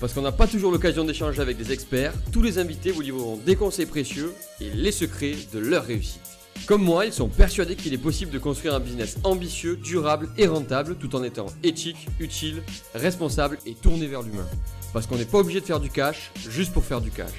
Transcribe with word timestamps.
Parce 0.00 0.12
qu'on 0.12 0.22
n'a 0.22 0.32
pas 0.32 0.46
toujours 0.46 0.70
l'occasion 0.70 1.04
d'échanger 1.04 1.40
avec 1.40 1.56
des 1.56 1.72
experts, 1.72 2.12
tous 2.30 2.42
les 2.42 2.58
invités 2.58 2.92
vous 2.92 3.00
livreront 3.00 3.36
des 3.36 3.56
conseils 3.56 3.86
précieux 3.86 4.32
et 4.60 4.70
les 4.70 4.92
secrets 4.92 5.34
de 5.52 5.58
leur 5.58 5.84
réussite. 5.84 6.20
Comme 6.66 6.82
moi, 6.82 7.06
ils 7.06 7.12
sont 7.12 7.28
persuadés 7.28 7.74
qu'il 7.74 7.92
est 7.94 7.98
possible 7.98 8.30
de 8.30 8.38
construire 8.38 8.74
un 8.74 8.80
business 8.80 9.18
ambitieux, 9.24 9.76
durable 9.76 10.28
et 10.36 10.46
rentable 10.46 10.96
tout 10.96 11.16
en 11.16 11.22
étant 11.24 11.46
éthique, 11.64 12.08
utile, 12.20 12.62
responsable 12.94 13.58
et 13.66 13.74
tourné 13.74 14.06
vers 14.06 14.22
l'humain. 14.22 14.46
Parce 14.92 15.06
qu'on 15.06 15.16
n'est 15.16 15.24
pas 15.24 15.38
obligé 15.38 15.60
de 15.60 15.66
faire 15.66 15.80
du 15.80 15.90
cash 15.90 16.30
juste 16.48 16.72
pour 16.72 16.84
faire 16.84 17.00
du 17.00 17.10
cash. 17.10 17.32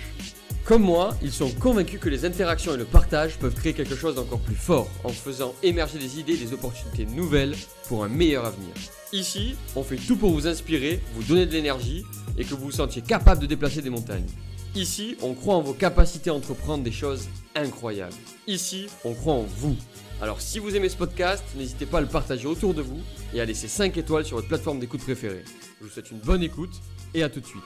Comme 0.66 0.84
moi, 0.84 1.16
ils 1.22 1.32
sont 1.32 1.50
convaincus 1.50 2.00
que 2.00 2.10
les 2.10 2.26
interactions 2.26 2.76
et 2.76 2.78
le 2.78 2.86
partage 2.86 3.38
peuvent 3.38 3.56
créer 3.56 3.74
quelque 3.74 3.96
chose 3.96 4.16
d'encore 4.16 4.40
plus 4.40 4.56
fort 4.56 4.88
en 5.04 5.10
faisant 5.10 5.56
émerger 5.64 5.98
des 5.98 6.20
idées 6.20 6.34
et 6.34 6.46
des 6.46 6.54
opportunités 6.54 7.06
nouvelles 7.06 7.56
pour 7.88 8.04
un 8.04 8.08
meilleur 8.08 8.46
avenir. 8.46 8.70
Ici, 9.12 9.56
on 9.76 9.84
fait 9.84 9.96
tout 9.96 10.16
pour 10.16 10.32
vous 10.32 10.46
inspirer, 10.46 11.02
vous 11.16 11.24
donner 11.24 11.48
de 11.48 11.52
l'énergie 11.52 12.04
et 12.38 12.46
que 12.46 12.54
vous 12.54 12.66
vous 12.66 12.72
sentiez 12.72 13.02
capable 13.02 13.42
de 13.42 13.48
déplacer 13.48 13.82
des 13.82 13.90
montagnes. 13.90 14.28
Ici, 14.76 15.18
on 15.24 15.34
croit 15.34 15.56
en 15.56 15.62
vos 15.62 15.74
capacités 15.74 16.30
à 16.30 16.36
entreprendre 16.36 16.84
des 16.84 16.92
choses 16.92 17.28
incroyables. 17.56 18.14
Ici, 18.46 18.86
on 19.04 19.16
croit 19.16 19.34
en 19.34 19.42
vous. 19.44 19.76
Alors 20.22 20.42
si 20.42 20.60
vous 20.60 20.76
aimez 20.76 20.90
ce 20.90 20.98
podcast, 20.98 21.44
n'hésitez 21.56 21.86
pas 21.86 21.98
à 22.00 22.02
le 22.02 22.08
partager 22.08 22.46
autour 22.46 22.74
de 22.74 22.82
vous 22.82 23.00
et 23.34 23.42
à 23.42 23.46
laisser 23.46 23.68
5 23.68 23.98
étoiles 23.98 24.26
sur 24.26 24.36
votre 24.36 24.50
plateforme 24.50 24.80
d'écoute 24.80 25.02
préférée. 25.02 25.44
Je 25.80 25.86
vous 25.86 25.92
souhaite 25.92 26.12
une 26.12 26.20
bonne 26.20 26.44
écoute 26.44 26.74
et 27.14 27.24
à 27.24 27.30
tout 27.30 27.40
de 27.40 27.46
suite. 27.46 27.64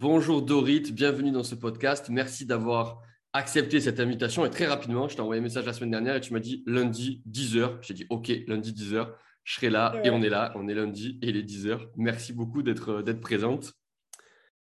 Bonjour 0.00 0.40
Dorit, 0.40 0.92
bienvenue 0.92 1.30
dans 1.30 1.42
ce 1.42 1.54
podcast. 1.54 2.08
Merci 2.08 2.46
d'avoir 2.46 3.02
accepté 3.34 3.80
cette 3.80 4.00
invitation 4.00 4.46
et 4.46 4.50
très 4.50 4.64
rapidement, 4.64 5.08
je 5.08 5.14
t'ai 5.14 5.20
envoyé 5.20 5.40
un 5.40 5.42
message 5.42 5.66
la 5.66 5.74
semaine 5.74 5.90
dernière 5.90 6.16
et 6.16 6.22
tu 6.22 6.32
m'as 6.32 6.40
dit 6.40 6.64
lundi 6.66 7.22
10h. 7.30 7.76
J'ai 7.82 7.92
dit 7.92 8.06
OK, 8.08 8.32
lundi 8.46 8.72
10h 8.72 9.10
je 9.44 9.54
serai 9.54 9.68
là 9.68 10.00
et 10.02 10.08
on 10.08 10.22
est 10.22 10.30
là, 10.30 10.52
on 10.54 10.68
est 10.68 10.74
lundi 10.74 11.18
et 11.20 11.28
il 11.28 11.36
est 11.36 11.42
10h. 11.42 11.80
Merci 11.96 12.32
beaucoup 12.32 12.62
d'être 12.62 13.12
présente. 13.20 13.74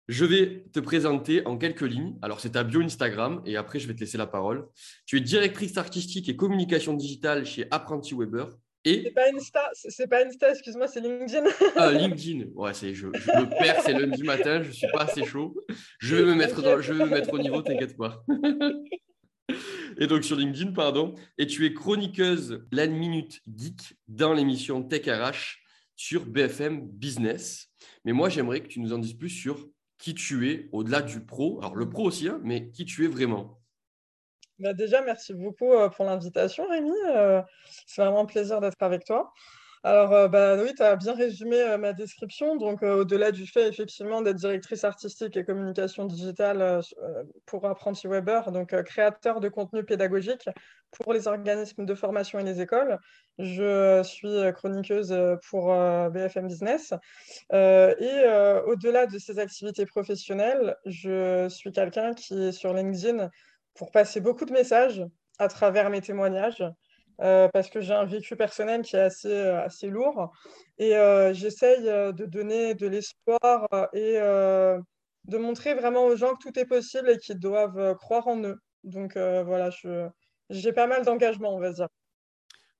Je 0.06 0.24
vais 0.24 0.66
te 0.72 0.78
présenter 0.78 1.44
en 1.48 1.58
quelques 1.58 1.80
lignes. 1.80 2.16
Alors, 2.22 2.38
c'est 2.38 2.50
ta 2.50 2.62
bio 2.62 2.80
Instagram 2.80 3.42
et 3.44 3.56
après, 3.56 3.80
je 3.80 3.88
vais 3.88 3.94
te 3.94 4.00
laisser 4.00 4.18
la 4.18 4.28
parole. 4.28 4.68
Tu 5.04 5.16
es 5.16 5.20
directrice 5.20 5.76
artistique 5.78 6.28
et 6.28 6.36
communication 6.36 6.94
digitale 6.94 7.44
chez 7.44 7.66
Apprenti 7.72 8.14
Weber. 8.14 8.50
Et... 8.84 9.02
C'est 9.04 9.10
pas 9.12 9.32
Insta, 9.34 9.70
c'est 9.72 10.06
pas 10.06 10.26
Insta, 10.26 10.50
excuse-moi, 10.50 10.88
c'est 10.88 11.00
LinkedIn. 11.00 11.44
ah, 11.76 11.90
LinkedIn, 11.90 12.46
ouais, 12.54 12.74
c'est, 12.74 12.94
je, 12.94 13.08
je 13.14 13.30
me 13.30 13.48
perds, 13.48 13.80
c'est 13.82 13.94
lundi 13.94 14.22
matin, 14.22 14.62
je 14.62 14.70
suis 14.72 14.88
pas 14.92 15.04
assez 15.04 15.24
chaud. 15.24 15.56
Je 15.98 16.16
vais 16.16 16.24
me 16.24 16.34
mettre, 16.34 16.60
dans, 16.60 16.80
je 16.80 16.92
vais 16.92 17.04
me 17.04 17.10
mettre 17.10 17.32
au 17.32 17.38
niveau, 17.38 17.62
t'inquiète 17.62 17.96
pas. 17.96 18.22
et 19.98 20.06
donc 20.06 20.24
sur 20.24 20.36
LinkedIn, 20.36 20.72
pardon. 20.72 21.14
Et 21.38 21.46
tu 21.46 21.64
es 21.64 21.72
chroniqueuse 21.72 22.66
La 22.72 22.86
Minute 22.86 23.40
Geek 23.56 23.96
dans 24.08 24.34
l'émission 24.34 24.82
Tech 24.82 25.06
RH 25.06 25.60
sur 25.96 26.26
BFM 26.26 26.86
Business. 26.86 27.70
Mais 28.04 28.12
moi, 28.12 28.28
j'aimerais 28.28 28.60
que 28.60 28.68
tu 28.68 28.80
nous 28.80 28.92
en 28.92 28.98
dises 28.98 29.14
plus 29.14 29.30
sur 29.30 29.66
qui 29.98 30.14
tu 30.14 30.50
es 30.50 30.68
au-delà 30.72 31.00
du 31.00 31.20
pro. 31.24 31.58
Alors 31.60 31.76
le 31.76 31.88
pro 31.88 32.04
aussi, 32.04 32.28
hein, 32.28 32.40
mais 32.42 32.70
qui 32.70 32.84
tu 32.84 33.04
es 33.04 33.08
vraiment. 33.08 33.58
Bah 34.60 34.72
déjà, 34.72 35.02
merci 35.02 35.34
beaucoup 35.34 35.72
euh, 35.72 35.88
pour 35.88 36.04
l'invitation, 36.04 36.68
Rémi. 36.68 36.92
Euh, 37.08 37.42
c'est 37.86 38.02
vraiment 38.02 38.20
un 38.20 38.24
plaisir 38.24 38.60
d'être 38.60 38.80
avec 38.80 39.04
toi. 39.04 39.32
Alors, 39.82 40.12
euh, 40.12 40.28
bah, 40.28 40.56
oui, 40.62 40.72
tu 40.76 40.82
as 40.82 40.94
bien 40.94 41.12
résumé 41.12 41.76
ma 41.76 41.92
description. 41.92 42.56
Donc, 42.56 42.82
au-delà 42.82 43.32
du 43.32 43.46
fait, 43.46 43.68
effectivement, 43.68 44.22
d'être 44.22 44.36
directrice 44.36 44.84
artistique 44.84 45.36
et 45.36 45.44
communication 45.44 46.04
digitale 46.06 46.80
pour 47.46 47.66
Apprenti 47.66 48.06
Weber, 48.06 48.52
donc 48.52 48.80
créateur 48.84 49.40
de 49.40 49.48
contenu 49.48 49.84
pédagogique 49.84 50.48
pour 50.92 51.12
les 51.12 51.26
organismes 51.26 51.84
de 51.84 51.94
formation 51.94 52.38
et 52.38 52.44
les 52.44 52.60
écoles, 52.60 52.98
je 53.38 54.02
suis 54.04 54.52
chroniqueuse 54.54 55.14
pour 55.50 55.66
BFM 56.12 56.46
Business. 56.46 56.94
et 57.52 58.24
au-delà 58.66 59.06
de 59.06 59.18
ces 59.18 59.38
activités 59.38 59.84
professionnelles, 59.84 60.76
je 60.86 61.46
suis 61.50 61.72
quelqu'un 61.72 62.14
qui 62.14 62.44
est 62.44 62.52
sur 62.52 62.72
LinkedIn 62.72 63.28
pour 63.74 63.90
passer 63.90 64.20
beaucoup 64.20 64.44
de 64.44 64.52
messages 64.52 65.04
à 65.38 65.48
travers 65.48 65.90
mes 65.90 66.00
témoignages. 66.00 66.64
Euh, 67.20 67.48
parce 67.52 67.70
que 67.70 67.80
j'ai 67.80 67.92
un 67.92 68.04
vécu 68.04 68.34
personnel 68.34 68.82
qui 68.82 68.96
est 68.96 69.00
assez, 69.00 69.28
euh, 69.28 69.64
assez 69.64 69.88
lourd. 69.88 70.32
Et 70.78 70.96
euh, 70.96 71.32
j'essaye 71.32 71.84
de 71.84 72.26
donner 72.26 72.74
de 72.74 72.88
l'espoir 72.88 73.68
et 73.92 74.14
de 74.14 75.38
montrer 75.38 75.74
vraiment 75.74 76.04
aux 76.04 76.16
gens 76.16 76.34
que 76.34 76.48
tout 76.48 76.58
est 76.58 76.66
possible 76.66 77.10
et 77.10 77.18
qu'ils 77.18 77.38
doivent 77.38 77.96
croire 77.96 78.26
en 78.26 78.42
eux. 78.42 78.58
Donc 78.82 79.16
voilà, 79.16 79.70
j'ai 80.50 80.72
pas 80.72 80.86
mal 80.86 81.04
d'engagement, 81.04 81.54
on 81.54 81.60
va 81.60 81.72
dire. 81.72 81.88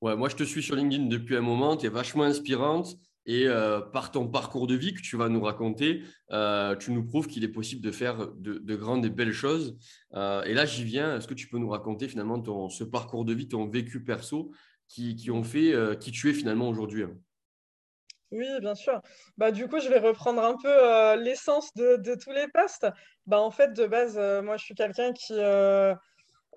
Ouais, 0.01 0.17
moi, 0.17 0.29
je 0.29 0.37
te 0.37 0.43
suis 0.43 0.63
sur 0.63 0.77
LinkedIn 0.77 1.07
depuis 1.07 1.37
un 1.37 1.41
moment. 1.41 1.77
Tu 1.77 1.87
es 1.87 1.89
vachement 1.89 2.25
inspirante. 2.25 2.97
Et 3.27 3.47
euh, 3.47 3.81
par 3.81 4.11
ton 4.11 4.29
parcours 4.29 4.67
de 4.67 4.75
vie 4.75 4.93
que 4.93 5.01
tu 5.01 5.17
vas 5.17 5.29
nous 5.29 5.41
raconter, 5.41 6.03
euh, 6.31 6.77
tu 6.77 6.93
nous 6.93 7.05
prouves 7.05 7.27
qu'il 7.27 7.43
est 7.45 7.49
possible 7.49 7.81
de 7.81 7.91
faire 7.91 8.29
de, 8.35 8.77
grandes 8.77 9.07
et 9.07 9.11
belles 9.11 9.33
choses. 9.33 9.79
Euh, 10.15 10.43
et 10.43 10.53
là, 10.53 10.67
j'y 10.67 10.85
viens. 10.85 11.17
Est-ce 11.17 11.27
que 11.27 11.35
tu 11.35 11.49
peux 11.49 11.59
nous 11.59 11.71
raconter 11.71 12.09
finalement 12.09 12.41
ton, 12.41 12.69
ce 12.69 12.85
parcours 12.85 13.25
de 13.25 13.33
vie, 13.33 13.49
ton 13.49 13.69
vécu 13.69 14.05
perso 14.05 14.53
qui, 14.89 15.17
qui 15.17 15.31
ont 15.31 15.43
fait 15.43 15.75
qui 16.01 16.13
tu 16.13 16.31
es 16.31 16.35
finalement 16.35 16.69
aujourd'hui 16.69 17.05
hein? 17.05 17.17
Oui, 18.31 18.49
bien 18.61 18.75
sûr. 18.75 19.01
Bah, 19.37 19.53
du 19.53 19.69
coup, 19.69 19.79
je 19.79 19.89
vais 19.89 20.01
reprendre 20.01 20.43
un 20.43 20.57
peu 20.57 21.23
l'essence 21.23 21.73
de, 21.77 21.97
de, 21.97 22.17
tous 22.17 22.33
les 22.33 22.49
postes. 22.49 22.87
Bah, 23.27 23.39
en 23.39 23.53
fait, 23.53 23.73
de 23.73 23.87
base, 23.87 24.17
moi, 24.43 24.57
je 24.57 24.65
suis 24.65 24.75
quelqu'un 24.75 25.13
qui, 25.13 25.35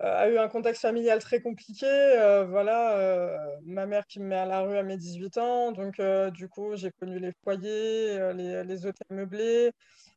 a 0.00 0.28
eu 0.28 0.38
un 0.38 0.48
contexte 0.48 0.82
familial 0.82 1.18
très 1.18 1.40
compliqué. 1.40 1.86
Euh, 1.86 2.44
voilà, 2.44 2.98
euh, 2.98 3.36
ma 3.64 3.86
mère 3.86 4.06
qui 4.06 4.20
me 4.20 4.26
met 4.26 4.36
à 4.36 4.46
la 4.46 4.60
rue 4.60 4.76
à 4.76 4.82
mes 4.82 4.96
18 4.96 5.38
ans. 5.38 5.72
Donc, 5.72 5.98
euh, 6.00 6.30
du 6.30 6.48
coup, 6.48 6.76
j'ai 6.76 6.90
connu 6.92 7.18
les 7.18 7.32
foyers, 7.42 8.32
les, 8.34 8.64
les, 8.64 8.86
hôtels 8.86 9.06
meublés. 9.10 9.72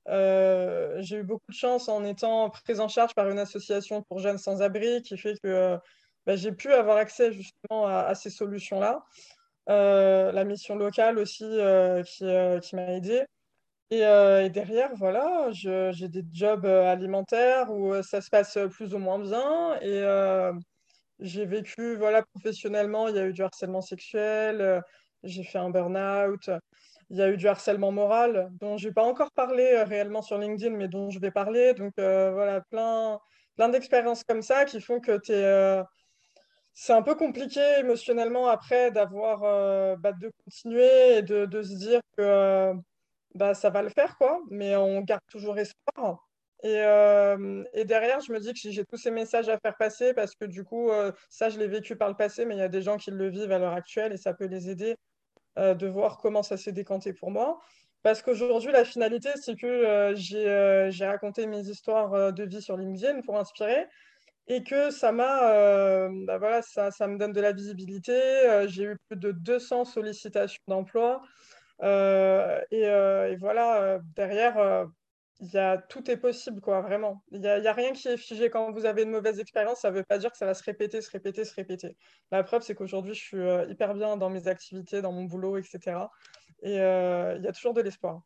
j'ai 0.07 1.17
eu 1.17 1.23
beaucoup 1.23 1.51
de 1.51 1.55
chance 1.55 1.89
en 1.89 2.03
étant 2.05 2.49
prise 2.49 2.79
en 2.79 2.87
charge 2.87 3.13
par 3.15 3.29
une 3.29 3.39
association 3.39 4.03
pour 4.03 4.19
jeunes 4.19 4.37
sans-abri 4.37 5.01
qui 5.01 5.17
fait 5.17 5.39
que 5.41 5.77
bah, 6.25 6.35
j'ai 6.35 6.51
pu 6.51 6.71
avoir 6.71 6.97
accès 6.97 7.31
justement 7.31 7.87
à, 7.87 8.13
ces 8.15 8.29
solutions-là. 8.29 9.03
la 9.67 10.43
mission 10.45 10.75
locale 10.75 11.17
aussi 11.17 11.45
qui, 12.05 12.25
qui 12.61 12.75
m'a 12.75 12.93
aidée. 12.93 13.25
Euh, 13.93 14.45
et, 14.45 14.49
derrière, 14.49 14.91
voilà, 14.95 15.49
j'ai 15.51 16.07
des 16.07 16.23
jobs 16.31 16.65
euh, 16.65 16.89
alimentaires 16.91 17.69
où 17.71 17.93
euh, 17.93 18.01
ça 18.03 18.21
se 18.21 18.29
passe 18.29 18.57
plus 18.71 18.93
ou 18.93 18.99
moins 18.99 19.19
bien. 19.19 19.77
Et 19.81 20.01
j'ai 21.19 21.45
vécu, 21.45 21.95
voilà, 21.97 22.23
professionnellement, 22.33 23.07
il 23.07 23.15
y 23.15 23.19
a 23.19 23.25
eu 23.27 23.33
du 23.33 23.43
harcèlement 23.43 23.81
sexuel, 23.81 24.81
j'ai 25.23 25.43
fait 25.43 25.59
un 25.59 25.69
burn-out, 25.69 26.49
il 27.11 27.17
y 27.17 27.21
a 27.21 27.29
eu 27.29 27.37
du 27.37 27.47
harcèlement 27.47 27.91
moral, 27.91 28.49
dont 28.59 28.77
je 28.77 28.87
n'ai 28.87 28.93
pas 28.93 29.03
encore 29.03 29.31
parlé 29.33 29.83
réellement 29.83 30.21
sur 30.23 30.37
LinkedIn, 30.39 30.75
mais 30.75 30.87
dont 30.87 31.11
je 31.11 31.19
vais 31.19 31.31
parler. 31.31 31.73
Donc 31.75 31.93
voilà, 31.97 32.61
plein, 32.71 33.19
plein 33.55 33.69
d'expériences 33.69 34.23
comme 34.23 34.41
ça 34.41 34.65
qui 34.65 34.81
font 34.81 34.99
que 34.99 35.19
c'est 36.73 36.93
un 36.93 37.03
peu 37.03 37.15
compliqué 37.15 37.61
émotionnellement 37.79 38.47
après 38.47 38.91
d'avoir 38.91 39.41
bah, 39.99 40.13
de 40.13 40.31
continuer 40.43 41.17
et 41.17 41.21
de 41.21 41.61
se 41.61 41.75
dire 41.75 42.01
que 42.17 42.73
bah, 43.35 43.53
ça 43.53 43.69
va 43.69 43.81
le 43.81 43.89
faire, 43.89 44.17
quoi. 44.17 44.41
Mais 44.49 44.75
on 44.75 45.01
garde 45.01 45.23
toujours 45.29 45.57
espoir. 45.57 46.27
Et, 46.63 46.75
euh, 46.77 47.63
et, 47.73 47.85
derrière, 47.85 48.19
je 48.19 48.31
me 48.31 48.39
dis 48.39 48.53
que 48.53 48.69
j'ai 48.69 48.85
tous 48.85 48.97
ces 48.97 49.09
messages 49.09 49.49
à 49.49 49.57
faire 49.57 49.75
passer 49.77 50.13
parce 50.13 50.35
que 50.35 50.45
du 50.45 50.63
coup, 50.63 50.91
euh, 50.91 51.11
ça, 51.29 51.49
je 51.49 51.57
l'ai 51.57 51.67
vécu 51.67 51.95
par 51.95 52.07
le 52.09 52.15
passé, 52.15 52.45
mais 52.45 52.55
il 52.55 52.59
y 52.59 52.63
a 52.63 52.67
des 52.69 52.83
gens 52.83 52.97
qui 52.97 53.09
le 53.11 53.29
vivent 53.29 53.51
à 53.51 53.57
l'heure 53.57 53.73
actuelle 53.73 54.13
et 54.13 54.17
ça 54.17 54.33
peut 54.33 54.45
les 54.45 54.69
aider 54.69 54.95
euh, 55.59 55.73
de 55.73 55.87
voir 55.87 56.17
comment 56.19 56.43
ça 56.43 56.57
s'est 56.57 56.71
décanté 56.71 57.13
pour 57.13 57.31
moi. 57.31 57.59
Parce 58.03 58.21
qu'aujourd'hui, 58.21 58.71
la 58.71 58.85
finalité, 58.85 59.29
c'est 59.35 59.55
que 59.55 60.13
j'ai 60.15 61.05
raconté 61.05 61.47
mes 61.47 61.61
histoires 61.69 62.33
de 62.33 62.43
vie 62.43 62.61
sur 62.61 62.77
LinkedIn 62.77 63.21
pour 63.21 63.37
inspirer 63.37 63.87
et 64.47 64.63
que 64.63 64.89
ça 64.91 65.11
m'a, 65.11 66.09
bah 66.25 66.37
voilà, 66.39 66.61
ça, 66.63 66.91
ça, 66.91 67.07
me 67.07 67.17
donne 67.17 67.31
de 67.31 67.41
la 67.41 67.53
visibilité. 67.53 68.65
j'ai 68.67 68.83
eu 68.85 68.97
plus 69.07 69.17
de 69.17 69.31
200 69.31 69.85
sollicitations 69.85 70.61
d'emploi. 70.67 71.21
Euh, 71.83 72.61
euh, 72.73 73.31
et, 73.31 73.35
voilà, 73.37 73.81
euh, 73.81 73.99
derrière, 74.15 74.87
tout 75.89 76.09
est 76.11 76.17
possible, 76.17 76.61
quoi, 76.61 76.81
vraiment. 76.81 77.23
Il 77.31 77.39
n'y 77.39 77.47
a, 77.47 77.73
rien 77.73 77.93
qui 77.93 78.07
est 78.07 78.17
figé. 78.17 78.49
Quand 78.49 78.71
vous 78.71 78.85
avez 78.85 79.03
une 79.03 79.11
mauvaise 79.11 79.39
expérience, 79.39 79.79
ça 79.81 79.91
ne 79.91 79.97
veut 79.97 80.03
pas 80.03 80.17
dire 80.17 80.31
que 80.31 80.37
ça 80.37 80.45
va 80.45 80.53
se 80.53 80.63
répéter, 80.63 81.01
se 81.01 81.09
répéter, 81.09 81.45
se 81.45 81.55
répéter. 81.55 81.97
La 82.31 82.43
preuve, 82.43 82.61
c'est 82.61 82.75
qu'aujourd'hui, 82.75 83.15
je 83.15 83.21
suis 83.21 83.71
hyper 83.71 83.93
bien 83.95 84.17
dans 84.17 84.29
mes 84.29 84.47
activités, 84.47 85.01
dans 85.01 85.11
mon 85.11 85.23
boulot, 85.23 85.57
etc. 85.57 85.97
Et 86.63 86.75
il 86.75 87.41
y 87.43 87.47
a 87.47 87.51
toujours 87.53 87.73
de 87.73 87.81
l'espoir. 87.81 88.21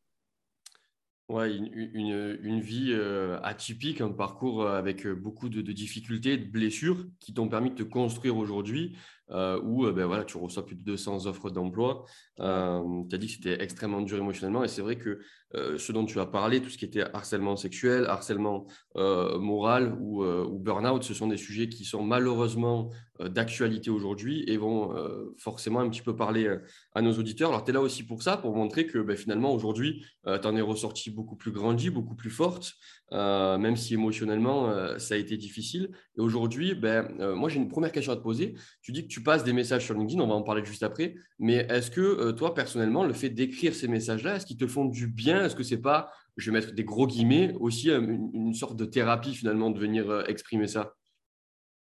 Ouais, 1.27 1.55
une, 1.55 2.59
vie 2.59 2.93
atypique, 3.41 4.01
un 4.01 4.11
parcours 4.11 4.67
avec 4.67 5.07
beaucoup 5.07 5.47
de, 5.47 5.61
difficultés, 5.71 6.37
de 6.37 6.45
blessures 6.45 7.05
qui 7.19 7.33
t'ont 7.33 7.47
permis 7.47 7.71
de 7.71 7.75
te 7.75 7.83
construire 7.83 8.37
aujourd'hui, 8.37 8.97
où 9.29 9.91
ben 9.91 10.05
voilà, 10.05 10.23
tu 10.23 10.37
reçois 10.37 10.65
plus 10.65 10.75
de 10.75 10.83
200 10.83 11.25
offres 11.25 11.49
d'emploi. 11.49 12.05
tu 12.37 12.43
as 12.43 13.17
dit 13.17 13.27
que 13.27 13.33
c'était 13.33 13.63
extrêmement 13.63 14.01
dur 14.01 14.17
émotionnellement, 14.17 14.63
et 14.63 14.67
c'est 14.67 14.81
vrai 14.81 14.97
que 14.97 15.19
ce 15.53 15.91
dont 15.91 16.05
tu 16.05 16.19
as 16.19 16.25
parlé, 16.25 16.61
tout 16.61 16.69
ce 16.69 16.77
qui 16.77 16.85
était 16.85 17.05
harcèlement 17.13 17.55
sexuel, 17.55 18.05
harcèlement 18.05 18.67
moral 18.95 19.97
ou, 19.99 20.23
ou 20.23 20.59
burn-out, 20.59 21.03
ce 21.03 21.13
sont 21.13 21.27
des 21.27 21.37
sujets 21.37 21.69
qui 21.69 21.85
sont 21.85 22.03
malheureusement 22.03 22.89
d'actualité 23.19 23.89
aujourd'hui 23.89 24.43
et 24.47 24.57
vont 24.57 24.93
forcément 25.37 25.79
un 25.79 25.89
petit 25.89 26.01
peu 26.01 26.15
parler 26.15 26.53
à 26.93 27.01
nos 27.01 27.13
auditeurs. 27.13 27.49
Alors, 27.49 27.63
tu 27.63 27.71
es 27.71 27.73
là 27.73 27.81
aussi 27.81 28.03
pour 28.03 28.21
ça, 28.21 28.37
pour 28.37 28.55
montrer 28.55 28.85
que 28.85 28.99
ben, 28.99 29.15
finalement, 29.15 29.53
aujourd'hui, 29.53 30.05
tu 30.25 30.47
en 30.47 30.55
es 30.55 30.61
ressorti 30.61 31.09
beaucoup 31.09 31.35
plus 31.35 31.51
grandie, 31.51 31.89
beaucoup 31.89 32.15
plus 32.15 32.29
forte, 32.29 32.75
euh, 33.11 33.57
même 33.57 33.75
si 33.75 33.93
émotionnellement, 33.93 34.69
euh, 34.69 34.97
ça 34.97 35.15
a 35.15 35.17
été 35.17 35.37
difficile. 35.37 35.91
Et 36.17 36.21
aujourd'hui, 36.21 36.75
ben, 36.75 37.07
euh, 37.19 37.35
moi, 37.35 37.49
j'ai 37.49 37.57
une 37.57 37.69
première 37.69 37.91
question 37.91 38.13
à 38.13 38.15
te 38.15 38.21
poser. 38.21 38.55
Tu 38.81 38.91
dis 38.91 39.03
que 39.03 39.07
tu 39.07 39.14
passes 39.21 39.43
des 39.43 39.53
messages 39.53 39.85
sur 39.85 39.93
LinkedIn, 39.93 40.21
on 40.21 40.27
va 40.27 40.33
en 40.33 40.43
parler 40.43 40.63
juste 40.63 40.83
après, 40.83 41.15
mais 41.39 41.65
est-ce 41.69 41.91
que 41.91 42.31
toi, 42.31 42.53
personnellement, 42.53 43.03
le 43.03 43.13
fait 43.13 43.29
d'écrire 43.29 43.75
ces 43.75 43.87
messages-là, 43.87 44.35
est-ce 44.35 44.45
qu'ils 44.45 44.57
te 44.57 44.67
font 44.67 44.85
du 44.85 45.07
bien? 45.07 45.45
Est-ce 45.45 45.55
que 45.55 45.63
c'est 45.63 45.81
pas, 45.81 46.11
je 46.37 46.51
vais 46.51 46.59
mettre 46.59 46.73
des 46.73 46.83
gros 46.83 47.07
guillemets, 47.07 47.53
aussi 47.59 47.89
une, 47.89 48.53
sorte 48.53 48.75
de 48.75 48.85
thérapie 48.85 49.35
finalement 49.35 49.69
de 49.69 49.79
venir 49.79 50.23
exprimer 50.27 50.67
ça? 50.67 50.93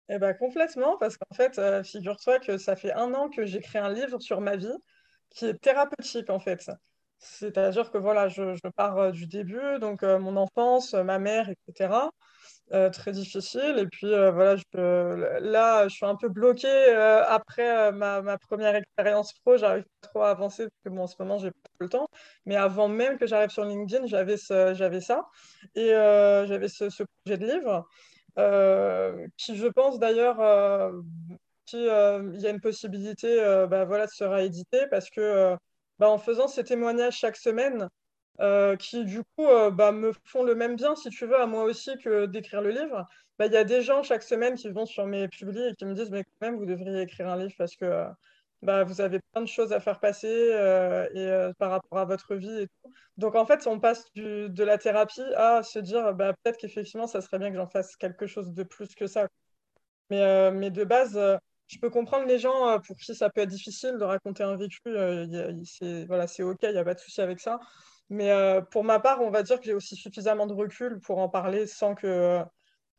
Eh 0.10 0.19
ben, 0.19 0.33
complètement, 0.33 0.98
parce 0.98 1.18
qu'en 1.18 1.36
fait, 1.36 1.60
figure-toi 1.83 2.39
que 2.39 2.57
ça 2.57 2.75
fait 2.75 2.94
un 2.94 3.13
an 3.13 3.30
que 3.30 3.45
j'écris 3.45 3.77
un 3.77 3.92
livre 3.92 4.19
sur 4.19 4.42
ma 4.42 4.56
vie 4.56 4.77
qui 5.30 5.45
est 5.45 5.60
thérapeutique 5.60 6.30
en 6.30 6.39
fait. 6.39 6.69
C'est-à-dire 7.19 7.92
que 7.92 7.98
voilà, 7.98 8.27
je, 8.27 8.69
pars 8.75 8.98
euh, 8.98 9.12
du 9.12 9.27
début, 9.27 9.80
donc 9.80 10.04
euh, 10.04 10.19
mon 10.19 10.36
enfance, 10.38 10.94
euh, 10.94 11.04
ma 11.04 11.19
mère, 11.19 11.50
etc. 11.50 12.10
très 12.91 13.12
difficile. 13.12 13.77
Et 13.77 13.88
puis 13.88 14.09
voilà, 14.09 14.56
là, 15.39 15.88
je 15.88 15.94
suis 15.94 16.06
un 16.06 16.15
peu 16.15 16.29
bloquée 16.29 16.89
après 17.27 17.91
ma, 17.91 18.38
première 18.38 18.75
expérience 18.75 19.33
pro. 19.33 19.57
J'arrive 19.57 19.85
pas 20.01 20.07
trop 20.07 20.21
à 20.21 20.29
avancer 20.29 20.63
parce 20.63 20.81
que 20.83 20.89
bon, 20.89 21.03
en 21.03 21.07
ce 21.07 21.15
moment, 21.19 21.38
j'ai 21.38 21.51
pas 21.51 21.69
le 21.79 21.89
temps. 21.89 22.07
Mais 22.45 22.56
avant 22.56 22.88
même 22.88 23.17
que 23.17 23.27
j'arrive 23.27 23.50
sur 23.50 23.65
LinkedIn, 23.65 24.07
j'avais 24.07 24.38
j'avais 24.73 25.01
ça. 25.01 25.25
Et 25.75 25.89
j'avais 25.89 26.67
ce, 26.67 27.03
projet 27.23 27.38
de 27.38 27.45
livre 27.45 27.88
qui, 29.38 29.56
je 29.56 29.67
pense 29.67 30.00
d'ailleurs, 30.00 30.38
qu'il 31.65 31.79
y 31.83 31.89
a 32.47 32.50
une 32.50 32.62
possibilité 32.62 33.38
bah, 33.69 33.85
voilà, 33.85 34.06
de 34.07 34.12
se 34.12 34.23
rééditer 34.23 34.88
parce 34.89 35.09
que 35.09 35.56
bah, 36.00 36.09
en 36.09 36.17
faisant 36.17 36.47
ces 36.47 36.63
témoignages 36.63 37.17
chaque 37.17 37.38
semaine, 37.38 37.89
euh, 38.41 38.75
qui 38.75 39.05
du 39.05 39.23
coup 39.23 39.45
euh, 39.45 39.71
bah, 39.71 39.91
me 39.91 40.11
font 40.25 40.43
le 40.43 40.55
même 40.55 40.75
bien, 40.75 40.95
si 40.95 41.09
tu 41.09 41.25
veux, 41.25 41.39
à 41.39 41.45
moi 41.45 41.63
aussi 41.63 41.97
que 41.97 42.25
d'écrire 42.25 42.61
le 42.61 42.71
livre. 42.71 43.07
Bah, 43.39 43.47
il 43.47 43.53
y 43.53 43.57
a 43.57 43.63
des 43.63 43.81
gens 43.81 44.03
chaque 44.03 44.23
semaine 44.23 44.55
qui 44.55 44.69
vont 44.69 44.85
sur 44.85 45.05
mes 45.05 45.27
publics 45.27 45.71
et 45.71 45.75
qui 45.75 45.85
me 45.85 45.93
disent, 45.93 46.11
mais 46.11 46.23
quand 46.23 46.47
même, 46.47 46.57
vous 46.57 46.65
devriez 46.65 47.01
écrire 47.01 47.29
un 47.29 47.37
livre 47.37 47.53
parce 47.57 47.75
que 47.75 47.85
euh, 47.85 48.05
bah, 48.61 48.83
vous 48.83 49.01
avez 49.01 49.19
plein 49.31 49.41
de 49.41 49.47
choses 49.47 49.73
à 49.73 49.79
faire 49.79 49.99
passer 49.99 50.27
et, 51.13 51.51
par 51.57 51.71
rapport 51.71 51.99
à 51.99 52.05
votre 52.05 52.35
vie. 52.35 52.67
Donc 53.17 53.35
en 53.35 53.45
fait, 53.45 53.67
on 53.67 53.79
passe 53.79 54.05
de 54.15 54.63
la 54.63 54.77
thérapie 54.77 55.21
à 55.35 55.63
se 55.63 55.79
dire, 55.79 56.15
peut-être 56.17 56.57
qu'effectivement, 56.57 57.07
ça 57.07 57.21
serait 57.21 57.39
bien 57.39 57.51
que 57.51 57.57
j'en 57.57 57.67
fasse 57.67 57.95
quelque 57.95 58.27
chose 58.27 58.51
de 58.53 58.63
plus 58.63 58.95
que 58.95 59.07
ça. 59.07 59.27
Mais, 60.09 60.71
de 60.71 60.83
base, 60.83 61.19
je 61.67 61.79
peux 61.79 61.89
comprendre 61.89 62.25
les 62.25 62.39
gens 62.39 62.79
pour 62.81 62.97
qui 62.97 63.15
ça 63.15 63.29
peut 63.29 63.41
être 63.41 63.49
difficile 63.49 63.97
de 63.97 64.03
raconter 64.03 64.43
un 64.43 64.55
vécu. 64.55 64.81
Euh, 64.88 65.53
c'est 65.63 66.43
OK, 66.43 66.59
il 66.63 66.71
n'y 66.71 66.77
a 66.77 66.83
pas 66.83 66.93
de 66.93 66.99
souci 66.99 67.21
avec 67.21 67.39
ça. 67.39 67.59
Mais 68.09 68.31
euh, 68.31 68.61
pour 68.61 68.83
ma 68.83 68.99
part, 68.99 69.21
on 69.21 69.29
va 69.29 69.43
dire 69.43 69.59
que 69.59 69.65
j'ai 69.65 69.73
aussi 69.73 69.95
suffisamment 69.95 70.47
de 70.47 70.53
recul 70.53 70.99
pour 70.99 71.17
en 71.17 71.29
parler 71.29 71.67
sans 71.67 71.95
que 71.95 72.41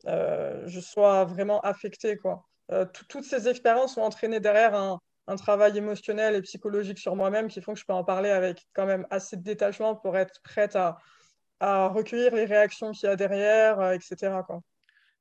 je 0.05 0.81
sois 0.81 1.25
vraiment 1.25 1.61
affectée. 1.61 2.17
Quoi. 2.17 2.45
toutes 3.09 3.25
ces 3.25 3.49
expériences 3.49 3.97
ont 3.97 4.03
entraîné 4.03 4.41
derrière 4.41 4.75
un, 4.75 5.01
travail 5.37 5.77
émotionnel 5.77 6.37
et 6.37 6.43
psychologique 6.43 6.99
sur 6.99 7.17
moi-même 7.17 7.49
qui 7.49 7.61
font 7.61 7.75
que 7.75 7.81
je 7.81 7.85
peux 7.85 7.93
en 7.93 8.05
parler 8.05 8.31
avec 8.31 8.65
quand 8.73 8.87
même 8.87 9.07
assez 9.11 9.37
de 9.37 9.43
détachement 9.43 9.97
pour 9.97 10.17
être 10.17 10.41
prête 10.43 10.77
à, 10.77 10.99
recueillir 11.89 12.35
les 12.35 12.45
réactions 12.45 12.93
qu'il 12.93 13.09
y 13.09 13.13
a 13.13 13.17
derrière, 13.17 13.93
etc. 13.93 14.43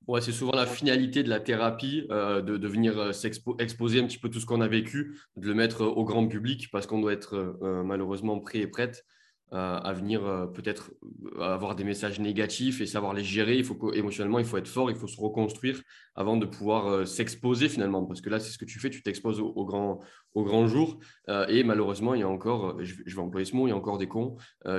Ouais, 0.07 0.21
c'est 0.21 0.31
souvent 0.31 0.51
la 0.51 0.67
finalité 0.67 1.23
de 1.23 1.29
la 1.29 1.39
thérapie, 1.39 2.05
euh, 2.11 2.41
de, 2.41 2.67
venir 2.67 2.97
euh, 2.99 3.11
s'exposer 3.11 3.99
un 3.99 4.05
petit 4.05 4.19
peu 4.19 4.29
tout 4.29 4.39
ce 4.39 4.45
qu'on 4.45 4.61
a 4.61 4.67
vécu, 4.67 5.19
de 5.35 5.47
le 5.47 5.55
mettre 5.55 5.81
euh, 5.81 5.87
au 5.87 6.03
grand 6.03 6.27
public 6.27 6.69
parce 6.71 6.85
qu'on 6.85 6.99
doit 6.99 7.13
être 7.13 7.57
malheureusement 7.61 8.39
prêt 8.39 8.59
et 8.59 8.67
prête 8.67 9.03
à 9.51 9.93
venir 9.93 10.21
peut-être 10.53 10.91
avoir 11.39 11.75
des 11.75 11.83
messages 11.83 12.19
négatifs 12.19 12.81
et 12.81 12.85
savoir 12.85 13.13
les 13.13 13.23
gérer. 13.23 13.57
Il 13.57 13.63
faut 13.63 13.93
émotionnellement, 13.93 14.39
il 14.39 14.45
faut 14.45 14.57
être 14.57 14.67
fort, 14.67 14.89
il 14.89 14.97
faut 14.97 15.07
se 15.07 15.19
reconstruire 15.19 15.81
avant 16.15 16.35
de 16.35 16.45
pouvoir 16.45 17.07
s'exposer 17.07 17.69
finalement. 17.69 18.05
Parce 18.05 18.21
que 18.21 18.29
là, 18.29 18.39
c'est 18.39 18.51
ce 18.51 18.57
que 18.57 18.65
tu 18.65 18.79
fais, 18.79 18.89
tu 18.89 19.01
t'exposes 19.01 19.39
au, 19.39 19.65
grand, 19.65 20.01
au 20.33 20.43
grand 20.43 20.67
jour. 20.67 20.99
et 21.47 21.63
malheureusement, 21.63 22.15
il 22.15 22.21
y 22.21 22.23
a 22.23 22.27
encore, 22.27 22.83
je, 22.83 23.15
vais 23.15 23.21
employer 23.21 23.45
ce 23.45 23.55
mot, 23.55 23.67
il 23.67 23.69
y 23.69 23.73
a 23.73 23.77
encore 23.77 23.97
des 23.97 24.07
cons 24.07 24.35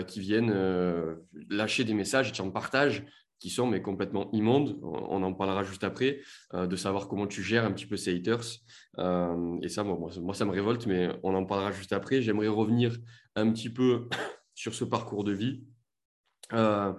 qui 0.06 0.20
viennent 0.20 0.54
lâcher 1.48 1.84
des 1.84 1.94
messages 1.94 2.28
et 2.28 2.32
qui 2.32 2.42
en 2.42 2.50
partagent 2.50 3.04
qui 3.38 3.50
sont 3.50 3.66
mais 3.66 3.82
complètement 3.82 4.30
immondes. 4.32 4.78
On 4.82 5.22
en 5.22 5.32
parlera 5.32 5.62
juste 5.62 5.84
après, 5.84 6.20
euh, 6.54 6.66
de 6.66 6.76
savoir 6.76 7.08
comment 7.08 7.26
tu 7.26 7.42
gères 7.42 7.64
un 7.64 7.72
petit 7.72 7.86
peu 7.86 7.96
ces 7.96 8.14
haters. 8.16 8.44
Euh, 8.98 9.58
et 9.62 9.68
ça, 9.68 9.84
moi, 9.84 10.34
ça 10.34 10.44
me 10.44 10.50
révolte, 10.50 10.86
mais 10.86 11.10
on 11.22 11.34
en 11.34 11.44
parlera 11.44 11.72
juste 11.72 11.92
après. 11.92 12.22
J'aimerais 12.22 12.48
revenir 12.48 12.96
un 13.34 13.50
petit 13.52 13.70
peu 13.70 14.08
sur 14.56 14.74
ce 14.74 14.82
parcours 14.82 15.22
de 15.22 15.32
vie. 15.32 15.62
Euh, 16.52 16.92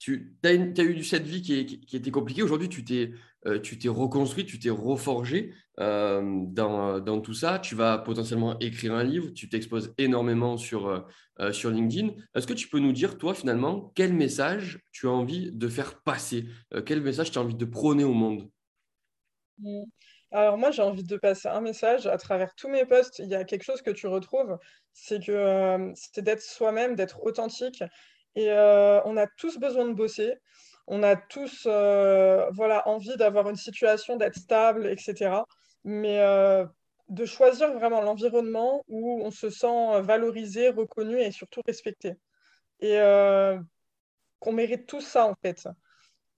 tu 0.00 0.34
as, 0.44 0.54
eu 0.54 1.04
cette 1.04 1.26
vie 1.26 1.42
qui, 1.42 1.94
était 1.94 2.10
compliquée. 2.10 2.42
Aujourd'hui, 2.42 2.70
tu 2.70 2.84
t'es 2.84 3.12
euh, 3.46 3.60
reconstruit, 3.92 4.46
tu 4.46 4.58
t'es 4.58 4.70
reforgé 4.70 5.52
euh, 5.78 6.46
dans, 6.46 7.20
tout 7.20 7.34
ça. 7.34 7.58
Tu 7.58 7.74
vas 7.74 7.98
potentiellement 7.98 8.58
écrire 8.60 8.94
un 8.94 9.04
livre, 9.04 9.28
tu 9.34 9.50
t'exposes 9.50 9.92
énormément 9.98 10.56
sur, 10.56 11.06
euh, 11.38 11.52
sur 11.52 11.70
LinkedIn. 11.70 12.14
Est-ce 12.34 12.46
que 12.46 12.54
tu 12.54 12.68
peux 12.68 12.78
nous 12.78 12.92
dire, 12.92 13.18
toi, 13.18 13.34
finalement, 13.34 13.92
quel 13.94 14.14
message 14.14 14.80
tu 14.90 15.06
as 15.06 15.10
envie 15.10 15.52
de 15.52 15.68
faire 15.68 16.00
passer? 16.00 16.46
Quel 16.86 17.02
message 17.02 17.30
tu 17.30 17.38
as 17.38 17.42
envie 17.42 17.54
de 17.54 17.66
prôner 17.66 18.04
au 18.04 18.14
monde? 18.14 18.48
Alors 20.32 20.58
moi, 20.58 20.70
j'ai 20.70 20.82
envie 20.82 21.04
de 21.04 21.16
passer 21.16 21.48
un 21.48 21.60
message 21.60 22.06
à 22.06 22.16
travers 22.16 22.54
tous 22.54 22.68
mes 22.68 22.84
posts. 22.84 23.18
Il 23.18 23.28
y 23.28 23.34
a 23.34 23.44
quelque 23.44 23.64
chose 23.64 23.82
que 23.82 23.90
tu 23.90 24.06
retrouves, 24.06 24.58
c'est 24.92 25.24
que 25.24 25.92
c'est 25.94 26.22
d'être 26.22 26.42
soi-même, 26.42 26.94
d'être 26.94 27.22
authentique. 27.24 27.82
Et 28.36 28.50
on 28.52 29.16
a 29.16 29.26
tous 29.36 29.58
besoin 29.58 29.86
de 29.86 29.94
bosser 29.94 30.38
on 30.90 31.04
a 31.04 31.14
tous 31.14 31.66
euh, 31.66 32.50
voilà, 32.52 32.86
envie 32.88 33.16
d'avoir 33.16 33.48
une 33.48 33.56
situation, 33.56 34.16
d'être 34.16 34.34
stable, 34.34 34.88
etc. 34.88 35.44
Mais 35.84 36.18
euh, 36.18 36.66
de 37.08 37.24
choisir 37.24 37.72
vraiment 37.72 38.00
l'environnement 38.00 38.84
où 38.88 39.22
on 39.22 39.30
se 39.30 39.50
sent 39.50 40.00
valorisé, 40.02 40.68
reconnu 40.68 41.20
et 41.20 41.30
surtout 41.30 41.62
respecté. 41.64 42.14
Et 42.80 42.98
euh, 42.98 43.56
qu'on 44.40 44.52
mérite 44.52 44.86
tout 44.86 45.00
ça, 45.00 45.26
en 45.26 45.36
fait. 45.42 45.68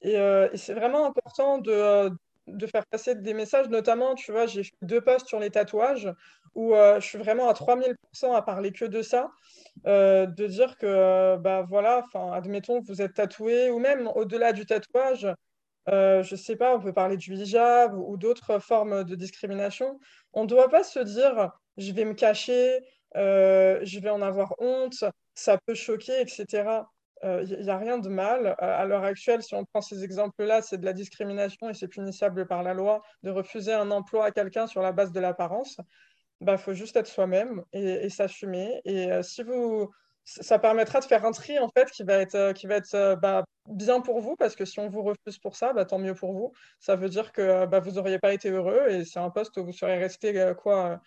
Et, 0.02 0.16
c'est 0.56 0.74
vraiment 0.74 1.06
important 1.06 1.58
de, 1.58 2.10
de, 2.46 2.66
faire 2.66 2.86
passer 2.86 3.14
des 3.14 3.34
messages, 3.34 3.68
notamment, 3.68 4.14
tu 4.14 4.32
vois, 4.32 4.46
j'ai 4.46 4.64
fait 4.64 4.72
deux 4.82 5.00
posts 5.00 5.28
sur 5.28 5.38
les 5.38 5.50
tatouages 5.50 6.12
où 6.54 6.74
je 6.74 7.00
suis 7.00 7.18
vraiment 7.18 7.48
à 7.48 7.54
3000% 7.54 8.34
à 8.34 8.42
parler 8.42 8.72
que 8.72 8.84
de 8.84 9.02
ça. 9.02 9.30
Euh, 9.86 10.26
de 10.26 10.46
dire 10.46 10.76
que, 10.78 11.36
bah 11.38 11.62
voilà, 11.68 12.04
enfin, 12.04 12.32
admettons 12.32 12.80
que 12.80 12.86
vous 12.86 13.02
êtes 13.02 13.14
tatoué, 13.14 13.70
ou 13.70 13.78
même 13.78 14.08
au-delà 14.14 14.52
du 14.52 14.66
tatouage, 14.66 15.26
euh, 15.88 16.22
je 16.22 16.36
sais 16.36 16.56
pas, 16.56 16.76
on 16.76 16.80
peut 16.80 16.92
parler 16.92 17.16
du 17.16 17.34
hijab 17.34 17.94
ou, 17.94 18.16
d'autres 18.16 18.58
formes 18.60 19.04
de 19.04 19.16
discrimination. 19.16 19.98
On 20.32 20.42
ne 20.44 20.48
doit 20.48 20.68
pas 20.68 20.84
se 20.84 21.00
dire, 21.00 21.50
je 21.78 21.92
vais 21.92 22.04
me 22.04 22.14
cacher, 22.14 22.80
euh, 23.16 23.80
je 23.82 23.98
vais 23.98 24.10
en 24.10 24.22
avoir 24.22 24.54
honte, 24.58 25.04
ça 25.34 25.58
peut 25.66 25.74
choquer, 25.74 26.20
etc. 26.20 26.84
Il 27.22 27.60
n'y 27.60 27.70
a 27.70 27.78
rien 27.78 27.98
de 27.98 28.08
mal. 28.08 28.54
À 28.58 28.84
l'heure 28.84 29.04
actuelle, 29.04 29.42
si 29.42 29.54
on 29.54 29.64
prend 29.64 29.80
ces 29.80 30.02
exemples-là, 30.04 30.62
c'est 30.62 30.78
de 30.78 30.84
la 30.84 30.92
discrimination 30.92 31.68
et 31.68 31.74
c'est 31.74 31.88
punissable 31.88 32.46
par 32.46 32.62
la 32.62 32.74
loi 32.74 33.02
de 33.22 33.30
refuser 33.30 33.72
un 33.72 33.90
emploi 33.90 34.26
à 34.26 34.30
quelqu'un 34.32 34.66
sur 34.66 34.82
la 34.82 34.92
base 34.92 35.12
de 35.12 35.20
l'apparence 35.20 35.76
il 36.42 36.44
bah, 36.44 36.58
faut 36.58 36.74
juste 36.74 36.96
être 36.96 37.06
soi-même 37.06 37.62
et, 37.72 38.08
s'assumer. 38.08 38.80
Et 38.84 39.12
euh, 39.12 39.22
si 39.22 39.44
vous, 39.44 39.88
ça 40.24 40.58
permettra 40.58 40.98
de 40.98 41.04
faire 41.04 41.24
un 41.24 41.30
tri 41.30 41.56
en 41.60 41.68
fait 41.68 41.88
qui 41.92 42.02
va 42.02 42.14
être, 42.14 42.34
euh, 42.34 42.52
qui 42.52 42.66
va 42.66 42.76
être 42.76 42.94
euh, 42.94 43.14
bah, 43.14 43.44
bien 43.68 44.00
pour 44.00 44.20
vous 44.20 44.34
parce 44.34 44.56
que 44.56 44.64
si 44.64 44.80
on 44.80 44.88
vous 44.88 45.04
refuse 45.04 45.38
pour 45.38 45.54
ça, 45.54 45.72
bah, 45.72 45.84
tant 45.84 46.00
mieux 46.00 46.16
pour 46.16 46.32
vous. 46.32 46.52
Ça 46.80 46.96
veut 46.96 47.08
dire 47.08 47.30
que 47.30 47.64
bah, 47.66 47.78
vous 47.78 47.92
n'auriez 47.92 48.18
pas 48.18 48.32
été 48.34 48.50
heureux 48.50 48.88
et 48.88 49.04
c'est 49.04 49.20
un 49.20 49.30
poste 49.30 49.56
où 49.56 49.64
vous 49.64 49.72
serez 49.72 49.98
resté 49.98 50.52
quoi 50.58 51.00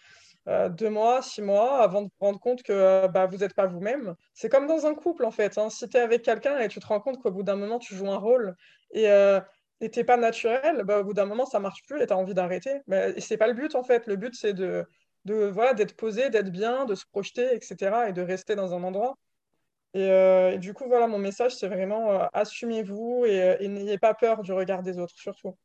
deux 0.47 0.89
mois, 0.89 1.21
six 1.21 1.41
mois 1.41 1.81
avant 1.81 2.03
de 2.03 2.07
vous 2.07 2.25
rendre 2.25 2.39
compte 2.39 2.63
que 2.63 3.07
bah, 3.07 3.25
vous 3.25 3.37
n'êtes 3.37 3.53
pas 3.55 3.65
vous-même. 3.65 4.15
C'est 4.33 4.49
comme 4.49 4.67
dans 4.67 4.85
un 4.85 4.93
couple 4.93 5.25
en 5.25 5.31
fait. 5.31 5.57
Hein. 5.57 5.69
Si 5.69 5.87
tu 5.89 5.97
es 5.97 5.99
avec 5.99 6.21
quelqu'un 6.21 6.59
et 6.59 6.67
tu 6.67 6.79
te 6.79 6.85
rends 6.87 6.99
compte 6.99 7.21
qu'au 7.21 7.31
bout 7.31 7.43
d'un 7.43 7.55
moment 7.55 7.79
tu 7.79 7.95
joues 7.95 8.09
un 8.09 8.17
rôle 8.17 8.55
et 8.91 9.07
et 9.81 9.89
t'es 9.89 10.03
pas 10.03 10.17
naturel, 10.17 10.83
bah, 10.85 10.99
au 10.99 11.03
bout 11.03 11.13
d'un 11.13 11.25
moment 11.25 11.45
ça 11.45 11.59
marche 11.59 11.83
plus 11.87 12.01
et 12.01 12.07
tu 12.07 12.13
as 12.13 12.17
envie 12.17 12.33
d'arrêter. 12.33 12.81
Mais 12.87 13.19
c'est 13.19 13.37
pas 13.37 13.47
le 13.47 13.53
but 13.53 13.75
en 13.75 13.83
fait. 13.83 14.07
Le 14.07 14.15
but 14.15 14.35
c'est 14.35 14.53
de 14.53 14.85
de 15.25 15.45
voilà 15.47 15.73
d'être 15.73 15.95
posé, 15.95 16.29
d'être 16.29 16.51
bien, 16.51 16.85
de 16.85 16.95
se 16.95 17.05
projeter, 17.05 17.55
etc. 17.55 18.09
et 18.09 18.13
de 18.13 18.21
rester 18.21 18.55
dans 18.55 18.73
un 18.75 18.83
endroit. 18.83 19.15
Et, 19.95 20.57
du 20.59 20.73
coup, 20.73 20.85
voilà, 20.87 21.07
mon 21.07 21.17
message, 21.19 21.55
c'est 21.55 21.69
vraiment 21.69 22.27
assumez-vous 22.33 23.25
et 23.25 23.67
n'ayez 23.67 23.97
pas 23.97 24.13
peur 24.13 24.43
du 24.43 24.51
regard 24.53 24.83
des 24.83 24.99
autres, 24.99 25.15
surtout 25.15 25.57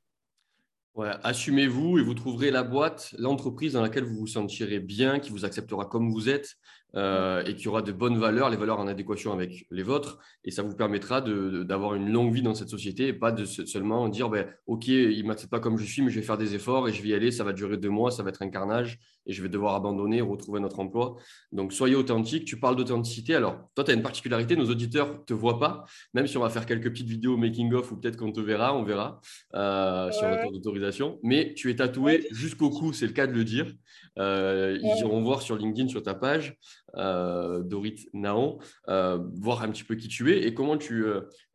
assumez-vous 1.23 1.99
et 1.99 2.03
vous 2.03 2.15
trouverez 2.15 2.51
la 2.51 2.63
boîte, 2.63 3.15
l'entreprise 3.19 3.75
dans 3.75 3.83
laquelle 3.83 4.05
vous 4.05 4.19
vous 4.19 4.27
sentirez 4.27 4.81
bien, 4.81 5.19
qui 5.19 5.31
vous 5.31 5.45
acceptera 5.45 5.87
comme 5.87 6.11
vous 6.11 6.29
êtes 6.29 6.57
euh, 6.97 7.43
et 7.45 7.55
qui 7.55 7.69
aura 7.69 7.83
de 7.83 7.93
bonnes 7.93 8.19
valeurs, 8.19 8.51
les 8.51 8.57
valeurs 8.57 8.79
en 8.79 8.87
adéquation 8.87 9.33
avec 9.33 9.67
les 9.71 9.83
vôtres. 9.83 10.19
Et 10.45 10.51
ça 10.51 10.63
vous 10.63 10.75
permettra 10.75 11.21
d'avoir 11.21 11.95
une 11.95 12.11
longue 12.11 12.33
vie 12.33 12.43
dans 12.43 12.55
cette 12.55 12.69
société 12.69 13.09
et 13.09 13.13
pas 13.13 13.33
de 13.33 13.45
seulement 13.45 14.09
dire 14.09 14.29
ben, 14.29 14.47
Ok, 14.67 14.89
il 14.89 15.23
ne 15.23 15.29
m'accepte 15.29 15.51
pas 15.51 15.61
comme 15.61 15.79
je 15.79 15.85
suis, 15.85 16.03
mais 16.03 16.11
je 16.11 16.21
vais 16.21 16.27
faire 16.27 16.39
des 16.39 16.55
efforts 16.55 16.89
et 16.89 16.93
je 16.93 17.03
vais 17.03 17.09
y 17.09 17.15
aller. 17.15 17.31
Ça 17.31 17.45
va 17.45 17.53
durer 17.53 17.77
deux 17.77 17.91
mois, 17.91 18.11
ça 18.11 18.23
va 18.23 18.31
être 18.31 18.43
un 18.43 18.51
carnage 18.51 18.99
et 19.27 19.33
je 19.33 19.43
vais 19.43 19.49
devoir 19.49 19.75
abandonner, 19.75 20.21
retrouver 20.21 20.61
notre 20.61 20.81
emploi. 20.81 21.17
Donc, 21.53 21.73
soyez 21.73 21.95
authentique. 21.95 22.45
Tu 22.45 22.59
parles 22.59 22.77
d'authenticité. 22.77 23.35
Alors, 23.35 23.71
toi, 23.75 23.85
tu 23.85 23.91
as 23.91 23.95
une 23.95 24.03
particularité 24.03 24.57
nos 24.57 24.71
auditeurs 24.71 25.13
ne 25.13 25.25
te 25.25 25.35
voient 25.35 25.59
pas, 25.59 25.85
même 26.15 26.27
si 26.27 26.37
on 26.37 26.41
va 26.41 26.51
faire 26.51 26.67
quelques 26.67 26.91
petites 26.91 27.09
vidéos 27.09 27.37
making-of 27.37 27.91
ou 27.91 27.97
peut-être 27.97 28.17
qu'on 28.17 28.33
te 28.33 28.41
verra, 28.41 28.77
on 28.77 28.85
verra 28.85 29.21
euh, 29.55 30.11
sur 30.13 30.29
notre 30.29 30.53
d'autorisation. 30.53 31.19
Mais 31.23 31.55
tu 31.55 31.71
es 31.71 31.77
tatoué 31.77 32.27
jusqu'au 32.31 32.71
cou, 32.71 32.93
c'est 32.93 33.07
le 33.07 33.13
cas 33.13 33.27
de 33.27 33.33
le 33.33 33.45
dire. 33.45 33.73
Euh, 34.19 34.79
ils 34.81 35.01
iront 35.01 35.23
voir 35.23 35.43
sur 35.43 35.57
LinkedIn, 35.57 35.89
sur 35.89 36.03
ta 36.03 36.15
page. 36.15 36.57
Euh, 36.97 37.61
Dorit 37.61 38.09
Naon, 38.13 38.59
euh, 38.89 39.19
voir 39.35 39.63
un 39.63 39.71
petit 39.71 39.85
peu 39.85 39.95
qui 39.95 40.09
tu 40.09 40.33
es 40.33 40.47
et 40.47 40.55
comment 40.55 40.77
tu, 40.77 41.05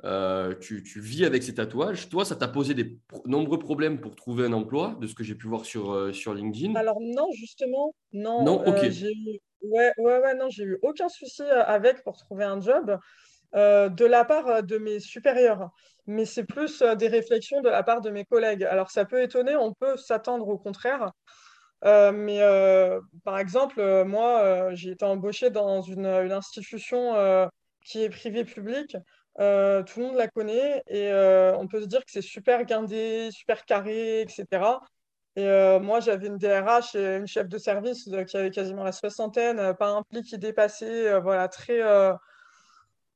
euh, 0.04 0.54
tu, 0.60 0.82
vis 1.00 1.26
avec 1.26 1.44
ces 1.44 1.56
tatouages. 1.56 2.10
Toi, 2.10 2.26
ça 2.26 2.36
t'a 2.36 2.48
posé 2.48 2.74
des 2.74 2.98
nombreux 3.26 3.60
problèmes 3.60 4.00
pour 4.00 4.16
trouver 4.16 4.46
un 4.46 4.54
emploi, 4.54 4.98
de 5.02 5.08
ce 5.08 5.16
que 5.16 5.24
j'ai 5.24 5.36
pu 5.36 5.48
voir 5.48 5.66
sur, 5.66 6.14
sur 6.14 6.34
LinkedIn 6.34 6.76
Alors 6.76 7.00
non, 7.02 7.30
justement, 7.34 7.94
non. 8.14 8.44
Non, 8.44 8.66
ok. 8.66 8.90
j'ai 8.90 9.12
eu... 9.12 9.40
Ouais, 9.62 9.92
ouais, 9.98 10.20
ouais, 10.20 10.36
non, 10.36 10.50
j'ai 10.50 10.64
eu 10.64 10.78
aucun 10.84 11.10
souci 11.10 11.42
avec 11.42 12.04
pour 12.04 12.18
trouver 12.18 12.46
un 12.46 12.62
job. 12.62 12.98
de 13.54 14.06
la 14.06 14.26
part 14.26 14.64
de 14.64 14.78
mes 14.78 15.00
supérieurs, 15.00 15.70
mais 16.06 16.26
c'est 16.26 16.44
plus 16.44 16.84
des 16.98 17.08
réflexions 17.08 17.62
de 17.62 17.70
la 17.70 17.84
part 17.84 18.02
de 18.02 18.10
mes 18.10 18.26
collègues. 18.26 18.64
Alors 18.64 18.92
ça 18.92 19.06
peut 19.06 19.22
étonner, 19.22 19.56
on 19.56 19.74
peut 19.74 19.98
s'attendre 19.98 20.48
au 20.48 20.58
contraire, 20.58 21.12
euh, 21.84 22.12
mais 22.12 22.42
euh, 22.42 23.00
par 23.24 23.38
exemple, 23.40 23.80
euh, 23.80 24.06
moi, 24.06 24.74
j'ai 24.74 24.92
été 24.92 25.06
embauchée 25.06 25.50
dans 25.50 25.82
une, 25.82 26.06
institution 26.06 27.50
qui 27.82 28.04
est 28.04 28.10
privée 28.10 28.46
publique. 28.46 28.98
tout 29.38 29.42
le 30.00 30.02
monde 30.02 30.16
la 30.16 30.28
connaît 30.28 30.82
et 30.88 31.12
on 31.58 31.68
peut 31.68 31.82
se 31.82 31.88
dire 31.88 32.00
que 32.06 32.12
c'est 32.12 32.22
super 32.22 32.64
guindé, 32.66 33.30
super 33.32 33.66
carré, 33.66 34.22
etc. 34.22 34.80
Et 35.36 35.46
moi, 35.80 36.00
j'avais 36.00 36.28
une 36.28 36.38
DRH 36.38 36.96
et 36.96 37.18
une 37.18 37.28
chef 37.28 37.48
de 37.48 37.58
service 37.58 38.10
qui 38.28 38.38
avait 38.38 38.52
quasiment 38.52 38.84
la 38.84 38.92
soixantaine, 38.92 39.74
pas 39.76 39.90
un 39.90 40.04
pli 40.04 40.24
qui 40.24 40.38
dépassait, 40.38 41.20
voilà, 41.20 41.48
très, 41.48 41.82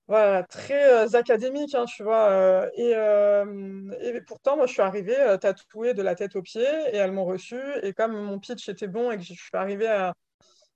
voilà, 0.09 0.41
très 0.43 1.05
euh, 1.05 1.07
académique, 1.13 1.75
hein, 1.75 1.85
tu 1.85 2.03
vois. 2.03 2.31
Euh, 2.31 2.69
euh, 2.79 3.91
et, 4.01 4.21
pourtant, 4.21 4.55
moi, 4.57 4.65
je 4.65 4.73
suis 4.73 4.81
arrivée 4.81 5.15
tatouée 5.39 5.93
de 5.93 6.01
la 6.01 6.15
tête 6.15 6.35
aux 6.35 6.41
pieds 6.41 6.63
et 6.63 6.97
elles 6.97 7.11
m'ont 7.11 7.25
reçue. 7.25 7.61
Et 7.83 7.93
comme 7.93 8.13
mon 8.13 8.39
pitch 8.39 8.67
était 8.69 8.87
bon 8.87 9.11
et 9.11 9.17
que 9.17 9.23
je 9.23 9.33
suis 9.33 9.49
arrivée 9.53 9.87
à, 9.87 10.13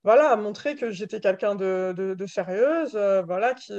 voilà, 0.04 0.30
à 0.30 0.36
montrer 0.36 0.76
que 0.76 0.90
j'étais 0.90 1.20
quelqu'un 1.20 1.56
de, 1.56 1.94
de, 1.96 2.26
sérieuse, 2.26 2.96
voilà, 3.26 3.54
qui, 3.54 3.72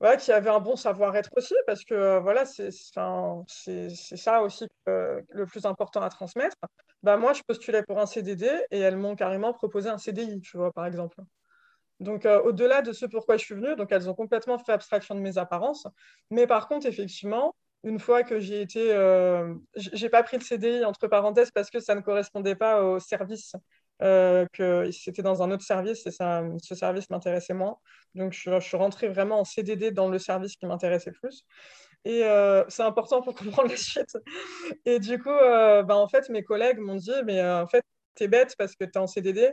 voilà, 0.00 0.16
qui 0.18 0.32
avait 0.32 0.50
un 0.50 0.60
bon 0.60 0.76
savoir-être 0.76 1.30
aussi, 1.36 1.54
parce 1.66 1.84
que 1.84 2.18
voilà, 2.20 2.46
c'est 2.46 2.70
ça 2.70 4.42
aussi 4.42 4.66
le 4.86 5.44
plus 5.46 5.66
important 5.66 6.00
à 6.02 6.08
transmettre. 6.08 6.56
Bah, 7.02 7.18
moi, 7.18 7.32
je 7.34 7.42
postulais 7.46 7.82
pour 7.82 8.00
un 8.00 8.06
CDD 8.06 8.48
et 8.70 8.78
elles 8.80 8.96
m'ont 8.96 9.16
carrément 9.16 9.52
proposé 9.52 9.90
un 9.90 9.98
CDI, 9.98 10.40
tu 10.40 10.56
vois, 10.56 10.72
par 10.72 10.86
exemple. 10.86 11.20
Donc, 12.00 12.26
euh, 12.26 12.40
au-delà 12.42 12.82
de 12.82 12.92
ce 12.92 13.06
pourquoi 13.06 13.36
je 13.36 13.44
suis 13.44 13.54
venue, 13.54 13.74
donc 13.76 13.90
elles 13.90 14.08
ont 14.08 14.14
complètement 14.14 14.58
fait 14.58 14.72
abstraction 14.72 15.14
de 15.14 15.20
mes 15.20 15.38
apparences. 15.38 15.86
Mais 16.30 16.46
par 16.46 16.68
contre, 16.68 16.86
effectivement, 16.86 17.54
une 17.84 17.98
fois 17.98 18.22
que 18.22 18.40
j'ai 18.40 18.60
été, 18.60 18.92
euh, 18.92 19.54
j'ai 19.76 20.08
pas 20.08 20.22
pris 20.22 20.36
le 20.38 20.42
CDI 20.42 20.84
entre 20.84 21.06
parenthèses 21.08 21.50
parce 21.50 21.70
que 21.70 21.80
ça 21.80 21.94
ne 21.94 22.00
correspondait 22.00 22.56
pas 22.56 22.82
au 22.82 22.98
service, 22.98 23.54
euh, 24.02 24.46
que 24.52 24.90
c'était 24.90 25.22
dans 25.22 25.42
un 25.42 25.50
autre 25.50 25.64
service 25.64 26.06
et 26.06 26.10
ça, 26.10 26.44
ce 26.62 26.74
service 26.74 27.08
m'intéressait 27.10 27.54
moins. 27.54 27.78
Donc, 28.14 28.32
je, 28.32 28.60
suis 28.60 28.76
rentrée 28.76 29.08
vraiment 29.08 29.40
en 29.40 29.44
CDD 29.44 29.90
dans 29.92 30.08
le 30.08 30.18
service 30.18 30.56
qui 30.56 30.66
m'intéressait 30.66 31.12
plus. 31.12 31.44
Et 32.04 32.24
euh, 32.24 32.64
c'est 32.68 32.82
important 32.82 33.22
pour 33.22 33.34
comprendre 33.34 33.68
la 33.70 33.76
suite. 33.76 34.16
Et 34.84 34.98
du 34.98 35.18
coup, 35.20 35.30
bah, 35.30 35.96
en 35.96 36.08
fait, 36.08 36.28
mes 36.30 36.42
collègues 36.42 36.78
m'ont 36.78 36.96
dit, 36.96 37.12
mais 37.24 37.42
en 37.44 37.66
fait, 37.66 37.84
t'es 38.14 38.28
bête 38.28 38.54
parce 38.58 38.74
que 38.74 38.84
tu 38.84 38.92
es 38.92 38.98
en 38.98 39.06
CDD 39.06 39.52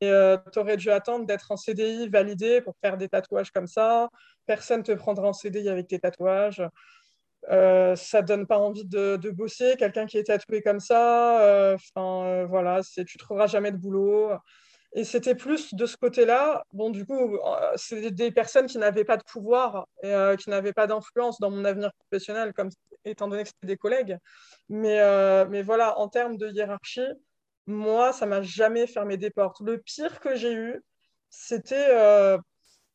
et 0.00 0.10
euh, 0.10 0.36
tu 0.52 0.58
aurais 0.58 0.76
dû 0.76 0.90
attendre 0.90 1.26
d'être 1.26 1.50
en 1.50 1.56
CDI 1.56 2.08
validé 2.08 2.60
pour 2.60 2.74
faire 2.82 2.96
des 2.96 3.08
tatouages 3.08 3.50
comme 3.50 3.66
ça. 3.66 4.08
Personne 4.46 4.80
ne 4.80 4.84
te 4.84 4.92
prendra 4.92 5.28
en 5.28 5.32
CDI 5.32 5.68
avec 5.68 5.88
tes 5.88 5.98
tatouages. 5.98 6.62
Euh, 7.50 7.94
ça 7.94 8.22
donne 8.22 8.46
pas 8.46 8.58
envie 8.58 8.84
de, 8.84 9.30
bosser. 9.30 9.76
Quelqu'un 9.78 10.06
qui 10.06 10.18
est 10.18 10.24
tatoué 10.24 10.62
comme 10.62 10.80
ça, 10.80 11.42
euh, 11.42 11.74
enfin 11.76 12.26
euh, 12.26 12.46
voilà, 12.46 12.80
tu 12.82 13.18
trouveras 13.18 13.46
jamais 13.46 13.72
de 13.72 13.76
boulot. 13.76 14.30
Et 14.92 15.04
c'était 15.04 15.34
plus 15.34 15.74
de 15.74 15.86
ce 15.86 15.96
côté-là. 15.96 16.64
Bon, 16.72 16.90
du 16.90 17.04
coup, 17.04 17.38
c'est 17.76 18.10
des 18.10 18.30
personnes 18.30 18.66
qui 18.66 18.78
n'avaient 18.78 19.04
pas 19.04 19.18
de 19.18 19.24
pouvoir 19.24 19.86
et 20.02 20.14
qui 20.38 20.48
n'avaient 20.48 20.72
pas 20.72 20.86
d'influence 20.86 21.38
dans 21.38 21.50
mon 21.50 21.64
avenir 21.66 21.92
professionnel, 21.92 22.54
comme 22.54 22.70
étant 23.04 23.28
donné 23.28 23.42
que 23.42 23.48
c'était 23.50 23.66
des 23.66 23.76
collègues. 23.76 24.16
Mais, 24.70 24.98
mais 25.46 25.62
voilà, 25.62 25.98
en 25.98 26.08
termes 26.08 26.38
de 26.38 26.48
hiérarchie, 26.48 27.08
moi, 27.66 28.12
ça 28.12 28.26
m'a 28.26 28.42
jamais 28.42 28.86
fermé 28.86 29.16
des 29.16 29.30
portes. 29.30 29.60
Le 29.60 29.78
pire 29.78 30.20
que 30.20 30.36
j'ai 30.36 30.52
eu, 30.52 30.82
c'était 31.30 31.88
euh, 31.90 32.38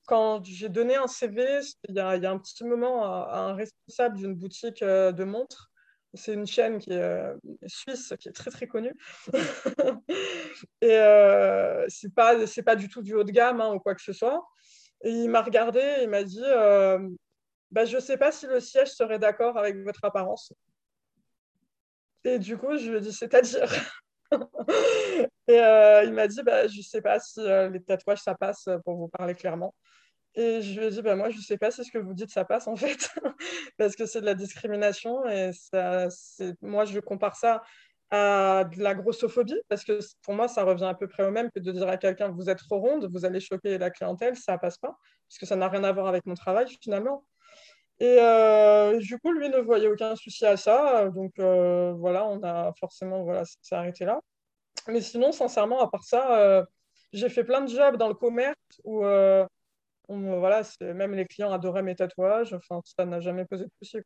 quand 0.08 0.44
j'ai 0.46 0.70
donné 0.70 0.96
un 0.96 1.08
CV, 1.08 1.60
il 1.90 1.96
y, 1.96 2.00
a, 2.00 2.10
un 2.10 2.38
petit 2.38 2.64
moment 2.64 3.04
à, 3.04 3.38
un 3.38 3.54
responsable 3.54 4.18
d'une 4.18 4.36
boutique 4.36 4.82
euh, 4.82 5.12
de 5.12 5.24
montres. 5.24 5.70
C'est 6.14 6.34
une 6.34 6.48
chaîne 6.48 6.80
qui 6.80 6.92
est 6.92 7.02
euh, 7.02 7.36
suisse, 7.68 8.14
qui 8.20 8.30
est 8.30 8.34
très 8.34 8.52
très 8.52 8.68
connue. 8.68 8.94
et 10.82 10.98
c'est 11.88 12.14
pas 12.14 12.46
c'est 12.48 12.64
pas 12.64 12.76
du 12.76 12.90
tout 12.90 13.02
du 13.02 13.14
haut 13.16 13.24
de 13.24 13.32
gamme 13.32 13.62
hein, 13.62 13.74
ou 13.74 13.80
quoi 13.80 13.96
que 13.96 14.02
ce 14.02 14.14
soit. 14.14 14.46
Et 15.04 15.10
il 15.10 15.30
m'a 15.30 15.42
regardé, 15.42 15.80
et 15.80 16.04
il 16.04 16.10
m'a 16.10 16.24
dit, 16.24 16.44
bah, 17.72 17.86
je 17.86 17.98
sais 18.00 18.18
pas 18.18 18.32
si 18.32 18.46
le 18.48 18.60
siège 18.60 18.90
serait 18.90 19.20
d'accord 19.20 19.58
avec 19.58 19.78
votre 19.84 20.04
apparence. 20.04 20.54
Et 22.24 22.38
du 22.40 22.58
coup, 22.58 22.78
je 22.78 22.92
lui 22.92 22.98
ai 22.98 23.02
dit, 23.02 23.14
c'est-à-dire 23.14 23.72
et 25.48 25.60
euh, 25.60 26.04
il 26.04 26.14
m'a 26.14 26.28
dit, 26.28 26.42
bah, 26.44 26.68
je 26.68 26.78
ne 26.78 26.84
sais 26.84 27.02
pas 27.02 27.20
si 27.20 27.40
euh, 27.40 27.70
les 27.70 27.82
tatouages, 27.82 28.22
ça 28.22 28.36
passe 28.36 28.68
euh, 28.68 28.78
pour 28.80 28.96
vous 28.96 29.08
parler 29.08 29.36
clairement. 29.36 29.76
Et 30.36 30.62
je 30.62 30.80
lui 30.80 30.88
ai 30.88 30.92
dit, 30.92 31.02
bah, 31.02 31.16
moi, 31.16 31.30
je 31.30 31.38
ne 31.38 31.42
sais 31.42 31.58
pas 31.58 31.72
si 31.72 31.84
ce 31.84 31.92
que 31.92 31.98
vous 31.98 32.14
dites, 32.14 32.32
ça 32.32 32.46
passe 32.46 32.68
en 32.68 32.76
fait, 32.76 33.10
parce 33.78 33.96
que 33.96 34.06
c'est 34.06 34.22
de 34.22 34.26
la 34.26 34.36
discrimination. 34.36 35.28
Et 35.28 35.52
ça, 35.54 36.08
moi, 36.62 36.86
je 36.86 37.00
compare 37.00 37.36
ça 37.36 37.64
à 38.12 38.66
de 38.66 38.82
la 38.82 38.94
grossophobie, 38.94 39.60
parce 39.70 39.84
que 39.86 40.00
pour 40.24 40.34
moi, 40.34 40.48
ça 40.48 40.64
revient 40.64 40.86
à 40.86 40.94
peu 40.94 41.08
près 41.08 41.26
au 41.26 41.32
même 41.32 41.50
que 41.52 41.60
de 41.60 41.72
dire 41.72 41.88
à 41.88 41.98
quelqu'un, 41.98 42.30
vous 42.30 42.50
êtes 42.50 42.60
trop 42.60 42.80
ronde, 42.80 43.10
vous 43.12 43.26
allez 43.26 43.40
choquer 43.40 43.78
la 43.78 43.90
clientèle, 43.90 44.36
ça 44.36 44.58
passe 44.58 44.78
pas, 44.78 44.98
parce 45.30 45.38
que 45.40 45.46
ça 45.46 45.56
n'a 45.56 45.70
rien 45.70 45.84
à 45.86 45.92
voir 45.94 46.08
avec 46.08 46.26
mon 46.26 46.34
travail 46.34 46.68
finalement. 46.82 47.26
Et 48.02 48.18
euh, 48.20 48.98
du 49.00 49.20
coup, 49.20 49.32
lui 49.32 49.48
ne 49.50 49.60
voyait 49.60 49.88
aucun 49.88 50.16
souci 50.16 50.44
à 50.46 50.58
ça. 50.58 51.10
Donc 51.12 51.34
euh, 51.38 51.94
voilà, 51.94 52.26
on 52.28 52.42
a 52.44 52.74
forcément, 52.80 53.24
voilà, 53.24 53.44
s'est 53.46 53.76
arrêté 53.76 54.06
là. 54.06 54.20
Mais 54.88 55.02
sinon, 55.02 55.32
sincèrement, 55.32 55.82
à 55.82 55.88
part 55.90 56.04
ça, 56.04 56.40
euh, 56.42 56.66
j'ai 57.14 57.30
fait 57.30 57.44
plein 57.44 57.62
de 57.62 57.70
jobs 57.70 57.98
dans 57.98 58.08
le 58.08 58.16
commerce 58.16 58.56
où 58.86 59.04
voilà, 60.10 60.64
même 60.82 61.14
les 61.14 61.26
clients 61.28 61.52
adoraient 61.54 61.84
mes 61.84 61.96
tatouages. 61.96 62.54
Enfin, 62.54 62.82
ça 62.86 63.06
n'a 63.06 63.20
jamais 63.22 63.46
posé 63.46 63.66
de 63.66 63.72
souci. 63.84 63.98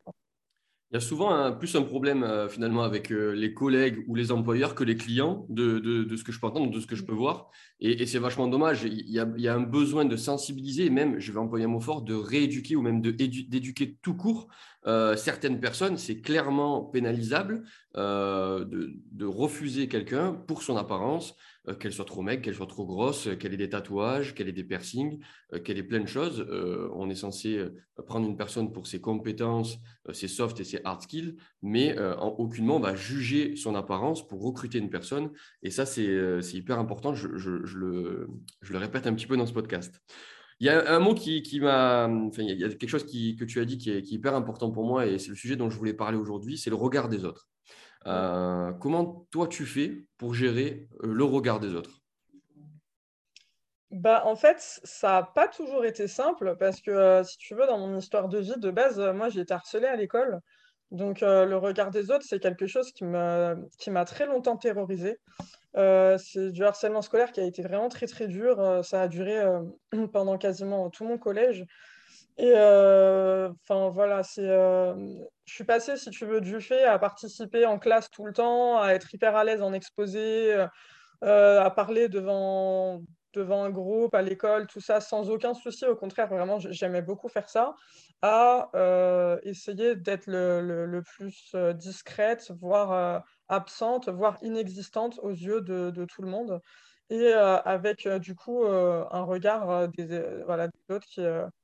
Il 0.92 0.96
y 0.96 0.98
a 0.98 1.01
souvent 1.01 1.51
plus 1.51 1.75
un 1.75 1.82
problème 1.82 2.24
euh, 2.24 2.48
finalement 2.48 2.84
avec 2.84 3.12
euh, 3.12 3.32
les 3.32 3.56
collègues 3.56 4.04
ou 4.08 4.13
les 4.13 4.32
employeurs 4.32 4.75
que 4.75 4.84
les 4.84 4.96
clients 4.96 5.48
de, 5.50 6.08
ce 6.15 6.24
que 6.24 6.32
je 6.32 6.39
peux 6.39 6.46
entendre, 6.46 6.70
de 6.70 6.80
ce 6.80 6.86
que 6.86 6.96
je 6.96 7.04
peux 7.04 7.13
voir. 7.13 7.50
Et, 7.80 8.06
c'est 8.06 8.20
vachement 8.20 8.48
dommage. 8.48 8.84
Il 8.84 9.10
y, 9.10 9.20
a, 9.20 9.56
un 9.56 9.62
besoin 9.62 10.06
de 10.06 10.15
sensibiliser, 10.15 10.92
même, 10.92 11.20
je 11.20 11.32
vais 11.32 11.39
employer 11.39 11.65
un 11.65 11.70
mot 11.70 11.80
fort, 11.80 12.04
de 12.04 12.13
rééduquer 12.13 12.75
ou 12.75 12.84
même 12.84 13.01
d'éduquer 13.01 13.98
tout 14.04 14.15
court 14.15 14.48
euh, 14.86 15.15
certaines 15.15 15.60
personnes. 15.60 15.98
C'est 15.98 16.22
clairement 16.22 16.84
pénalisable 16.84 17.63
de, 17.96 19.25
refuser 19.25 19.88
quelqu'un 19.88 20.34
pour 20.34 20.62
son 20.62 20.77
apparence, 20.77 21.36
euh, 21.67 21.74
qu'elle 21.75 21.93
soit 21.93 22.05
trop 22.05 22.22
maigre, 22.22 22.41
qu'elle 22.41 22.55
soit 22.55 22.67
trop 22.67 22.86
grosse, 22.86 23.29
qu'elle 23.39 23.53
ait 23.53 23.57
des 23.57 23.69
tatouages, 23.69 24.36
qu'elle 24.36 24.48
ait 24.48 24.53
des 24.53 24.63
piercings, 24.63 25.19
euh, 25.53 25.60
qu'elle 25.60 25.77
ait 25.77 25.84
plein 25.84 26.00
de 26.00 26.07
choses. 26.07 26.45
Euh, 26.50 26.89
on 26.93 27.10
est 27.10 27.15
censé 27.15 27.63
prendre 28.07 28.27
une 28.27 28.38
personne 28.38 28.72
pour 28.72 28.88
ses 28.88 29.01
compétences, 29.01 29.77
ses 30.12 30.27
soft 30.27 30.60
et 30.60 30.63
ses 30.63 30.79
hard 30.84 31.01
skills, 31.01 31.36
mais 31.62 31.98
en 31.98 32.36
aucunement 32.38 32.75
on 32.75 32.79
va 32.79 32.95
juger 32.95 33.55
son 33.55 33.74
apparence 33.75 34.27
pour 34.27 34.43
recruter 34.43 34.79
une 34.79 34.89
personne. 34.89 35.31
Et 35.63 35.72
ça, 35.72 35.86
c'est 35.86 36.03
hyper 36.53 36.77
important. 36.77 37.13
Je, 37.13 37.27
le, 37.27 38.27
répète 38.72 39.07
un 39.07 39.13
petit 39.13 39.27
peu 39.27 39.38
dans 39.38 39.45
ce 39.45 39.53
podcast. 39.53 40.01
Il 40.60 40.67
y 40.67 40.69
a 40.69 40.93
un 40.93 41.00
mot 41.00 41.15
qui, 41.15 41.60
m'a. 41.62 42.07
Enfin, 42.07 42.43
il 42.43 42.60
y 42.60 42.63
a 42.63 42.69
quelque 42.69 42.88
chose 42.88 43.05
que 43.05 43.43
tu 43.45 43.60
as 43.60 43.65
dit 43.65 43.77
qui 43.77 43.91
est, 43.91 44.01
qui 44.01 44.13
est 44.13 44.17
hyper 44.17 44.36
important 44.36 44.72
pour 44.72 44.86
moi 44.86 45.05
et 45.05 45.17
c'est 45.17 45.29
le 45.29 45.36
sujet 45.36 45.55
dont 45.55 45.69
je 45.69 45.77
voulais 45.77 45.93
parler 45.93 46.17
aujourd'hui 46.17 46.57
c'est 46.57 46.69
le 46.69 46.75
regard 46.75 47.10
des 47.10 47.25
autres. 47.25 47.48
Euh, 48.07 48.71
comment 48.74 49.25
toi 49.31 49.47
tu 49.47 49.65
fais 49.65 50.05
pour 50.17 50.33
gérer 50.33 50.88
euh, 51.03 51.13
le 51.13 51.24
regard 51.24 51.59
des 51.59 51.74
autres? 51.74 52.01
Bah, 53.91 54.24
en 54.25 54.35
fait, 54.35 54.57
ça 54.59 55.09
n'a 55.09 55.24
pas 55.24 55.47
toujours 55.47 55.85
été 55.85 56.07
simple 56.07 56.55
parce 56.59 56.81
que, 56.81 56.91
euh, 56.91 57.24
si 57.24 57.38
tu 57.38 57.55
veux, 57.55 57.65
dans 57.65 57.77
mon 57.77 57.97
histoire 57.97 58.27
de 58.27 58.39
vie, 58.39 58.53
de 58.57 58.71
base, 58.71 59.00
moi, 59.00 59.29
j'ai 59.29 59.41
été 59.41 59.53
harcelée 59.53 59.88
à 59.88 59.95
l'école. 59.95 60.39
Donc, 60.91 61.21
le 61.21 61.55
regard 61.55 61.89
des 61.89 62.12
autres, 62.12 62.25
c'est 62.27 62.39
quelque 62.39 62.67
chose 62.67 62.91
qui 62.91 63.03
m'a 63.03 64.05
très 64.05 64.27
longtemps 64.27 64.55
terrorisée. 64.55 65.17
c'est 65.74 66.51
du 66.51 66.63
harcèlement 66.63 67.01
scolaire 67.01 67.31
qui 67.31 67.39
a 67.39 67.43
été 67.43 67.63
vraiment 67.63 67.89
très, 67.89 68.05
très 68.05 68.27
dur. 68.27 68.83
ça 68.85 69.01
a 69.01 69.07
duré 69.07 69.41
pendant 70.13 70.38
quasiment 70.38 70.89
tout 70.89 71.05
mon 71.05 71.17
collège. 71.17 71.65
Et 72.38 72.54
enfin, 72.54 73.89
voilà, 73.89 74.24
c'est, 74.24 74.46
je 74.46 75.54
suis 75.54 75.63
passée, 75.63 75.98
si 75.98 76.10
tu 76.10 76.25
veux, 76.25 76.42
du 76.42 76.60
fait 76.62 76.84
à 76.84 77.00
participer 77.00 77.65
en 77.65 77.80
classe 77.80 78.10
tout 78.10 78.25
le 78.25 78.34
temps, 78.34 78.80
à 78.80 78.92
être 78.94 79.13
hyper 79.13 79.36
à 79.36 79.44
l'aise 79.44 79.62
en 79.62 79.74
exposé, 79.74 80.54
à 81.22 81.72
parler 81.75 82.10
devant 82.10 83.01
devant 83.36 83.63
un 83.63 83.70
groupe, 83.70 84.15
à 84.15 84.22
l'école, 84.22 84.68
tout 84.68 84.80
ça, 84.80 85.01
sans 85.01 85.30
aucun 85.30 85.54
souci. 85.54 85.86
Au 85.86 85.96
contraire, 85.96 86.27
vraiment, 86.27 86.60
j'aimais 86.60 87.01
beaucoup 87.01 87.30
faire 87.30 87.50
ça, 87.50 87.75
à 88.22 88.70
euh, 88.75 89.38
essayer 89.44 89.96
d'être 89.96 90.25
le, 90.27 91.01
plus 91.01 91.51
euh, 91.54 91.74
discrète, 91.74 92.51
voire 92.60 92.92
euh, 92.92 93.20
absente, 93.50 94.10
voire 94.10 94.38
inexistante 94.42 95.20
aux 95.22 95.32
yeux 95.32 95.62
de, 95.62 96.06
tout 96.06 96.22
le 96.22 96.30
monde. 96.30 96.62
Et 97.09 97.33
avec 97.33 98.07
du 98.07 98.35
coup 98.35 98.65
un 98.65 99.24
regard 99.24 99.88
des, 99.89 100.24
voilà, 100.45 100.69
autres 100.89 101.05
qui, 101.05 101.21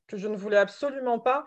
que 0.08 0.18
je 0.18 0.28
ne 0.28 0.36
voulais 0.36 0.58
absolument 0.58 1.20
pas 1.20 1.46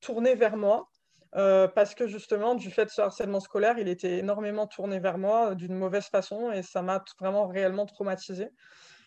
tourner 0.00 0.34
vers 0.34 0.56
moi. 0.56 0.88
parce 1.32 1.94
que 1.94 2.08
justement, 2.08 2.54
du 2.56 2.70
fait 2.70 2.86
de 2.86 2.90
ce 2.90 3.00
harcèlement 3.00 3.40
scolaire, 3.40 3.78
il 3.78 3.88
était 3.88 4.18
énormément 4.18 4.66
tourné 4.66 4.98
vers 4.98 5.18
moi 5.18 5.54
d'une 5.54 5.74
mauvaise 5.74 6.06
façon 6.06 6.50
et 6.50 6.62
ça 6.62 6.82
m'a 6.82 7.04
vraiment 7.20 7.46
réellement 7.46 7.86
traumatisée. 7.86 8.50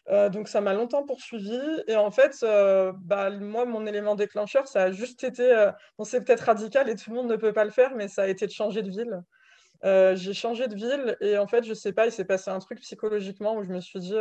Euh, 0.10 0.30
donc 0.30 0.48
ça 0.48 0.62
m'a 0.62 0.74
longtemps 0.74 1.06
poursuivi. 1.06 1.60
Et 1.88 1.96
en 1.96 2.12
fait, 2.12 2.36
euh, 2.44 2.92
bah, 3.04 3.30
moi, 3.30 3.66
mon 3.66 3.86
élément 3.86 4.16
déclencheur, 4.16 4.68
ça 4.68 4.84
a 4.84 4.92
juste 4.92 5.24
été, 5.24 5.44
euh, 5.44 5.72
on 5.98 6.04
c'est 6.04 6.24
peut-être 6.24 6.42
radical 6.42 6.90
et 6.90 6.96
tout 6.96 7.12
le 7.12 7.18
monde 7.18 7.30
ne 7.30 7.36
peut 7.36 7.54
pas 7.54 7.66
le 7.66 7.72
faire, 7.72 7.96
mais 7.96 8.08
ça 8.08 8.24
a 8.24 8.28
été 8.28 8.48
de 8.48 8.52
changer 8.52 8.82
de 8.82 8.90
ville. 8.90 9.22
J'ai 9.84 10.34
changé 10.34 10.68
de 10.68 10.76
ville 10.76 11.18
et 11.22 11.38
en 11.38 11.48
fait, 11.48 11.64
je 11.64 11.74
sais 11.74 11.94
pas, 11.94 12.06
il 12.06 12.12
s'est 12.12 12.26
passé 12.26 12.50
un 12.52 12.60
truc 12.60 12.80
psychologiquement 12.82 13.56
où 13.56 13.64
je 13.64 13.70
me 13.70 13.80
suis 13.80 14.00
dit, 14.00 14.16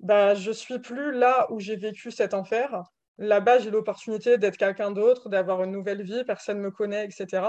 bah, 0.00 0.34
je 0.34 0.50
suis 0.50 0.78
plus 0.78 1.12
là 1.12 1.46
où 1.50 1.60
j'ai 1.60 1.76
vécu 1.76 2.10
cet 2.10 2.34
enfer. 2.34 2.82
Là-bas, 3.18 3.58
j'ai 3.58 3.70
l'opportunité 3.70 4.38
d'être 4.38 4.56
quelqu'un 4.56 4.90
d'autre, 4.90 5.28
d'avoir 5.28 5.62
une 5.62 5.72
nouvelle 5.72 6.02
vie, 6.02 6.24
personne 6.24 6.58
ne 6.58 6.62
me 6.62 6.70
connaît, 6.70 7.04
etc. 7.04 7.42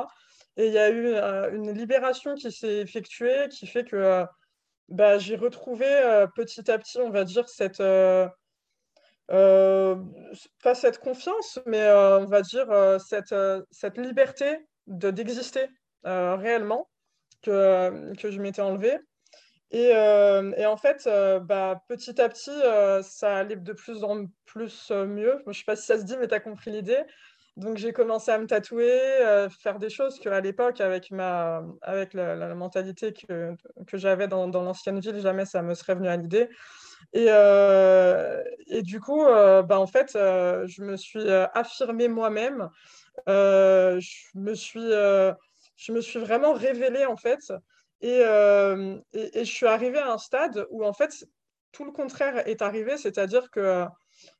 Et 0.58 0.68
il 0.68 0.74
y 0.74 0.78
a 0.78 0.90
eu 0.90 1.16
une 1.56 1.72
libération 1.72 2.36
qui 2.36 2.52
s'est 2.52 2.80
effectuée 2.80 3.48
qui 3.50 3.68
fait 3.68 3.86
que 3.86 4.26
bah, 4.92 5.18
j'ai 5.18 5.38
retrouvé 5.38 5.86
euh, 5.88 6.28
petit 6.28 6.70
à 6.70 6.78
petit, 6.78 7.00
on 7.00 7.10
va 7.10 7.24
dire, 7.24 7.48
cette, 7.48 7.80
euh, 7.80 8.28
euh, 9.32 9.96
pas 10.62 10.76
cette 10.76 11.00
confiance, 11.00 11.60
mais 11.66 11.90
on 11.90 12.26
va 12.26 12.42
dire 12.42 12.68
cette, 13.00 13.34
cette 13.72 13.98
liberté 13.98 14.58
d'exister 14.88 15.68
réellement 16.04 16.90
que, 17.42 18.14
je 18.32 18.40
m'étais 18.40 18.62
enlevée. 18.62 18.98
Et, 19.72 19.90
et, 19.92 20.66
en 20.66 20.78
fait, 20.78 21.08
bah, 21.44 21.84
petit 21.88 22.20
à 22.22 22.30
petit, 22.30 22.52
ça 23.04 23.38
allait 23.38 23.56
de 23.56 23.74
plus 23.74 24.04
en 24.04 24.26
plus 24.46 24.92
mieux. 24.92 25.40
je 25.46 25.50
ne 25.50 25.54
sais 25.54 25.64
pas 25.66 25.76
si 25.76 25.86
ça 25.86 25.98
se 25.98 26.04
dit, 26.04 26.18
mais 26.18 26.28
tu 26.28 26.34
as 26.34 26.40
compris 26.40 26.72
l'idée. 26.72 27.04
Donc 27.58 27.78
j'ai 27.78 27.92
commencé 27.92 28.32
à 28.32 28.38
me 28.38 28.48
tatouer, 28.48 28.90
euh, 28.92 29.50
faire 29.50 29.78
des 29.78 29.90
choses 29.90 30.20
qu'à 30.20 30.40
l'époque, 30.40 30.80
avec, 30.80 31.12
ma, 31.12 31.64
avec 31.82 32.14
la, 32.14 32.56
mentalité 32.56 33.12
que, 33.14 33.56
que 33.88 33.98
j'avais 33.98 34.28
dans, 34.28 34.48
l'ancienne 34.48 35.00
ville, 35.00 35.20
jamais 35.20 35.46
ça 35.46 35.62
me 35.62 35.74
serait 35.74 35.96
venu 35.96 36.08
à 36.08 36.16
l'idée. 36.16 36.50
Et, 37.14 37.26
euh, 37.28 38.42
du 38.84 39.02
coup, 39.02 39.26
euh, 39.26 39.64
bah, 39.64 39.80
en 39.80 39.88
fait, 39.88 40.12
je 40.14 40.82
me 40.82 40.96
suis 40.96 41.30
affirmée 41.30 42.08
moi-même. 42.08 42.70
je, 43.28 44.00
me 44.36 44.56
suis, 44.56 44.90
je 45.82 45.92
me 45.92 46.02
suis 46.02 46.20
vraiment 46.20 46.54
révélée, 46.54 47.06
en 47.06 47.18
fait. 47.18 47.52
Et, 48.02 48.20
et, 48.20 49.46
je 49.46 49.52
suis 49.52 49.68
arrivée 49.68 50.00
à 50.00 50.12
un 50.12 50.18
stade 50.18 50.66
où, 50.70 50.86
en 50.86 50.94
fait, 50.94 51.26
tout 51.72 51.86
le 51.86 51.92
contraire 51.92 52.48
est 52.48 52.62
arrivé, 52.62 52.98
c'est-à-dire 52.98 53.50
que 53.52 53.86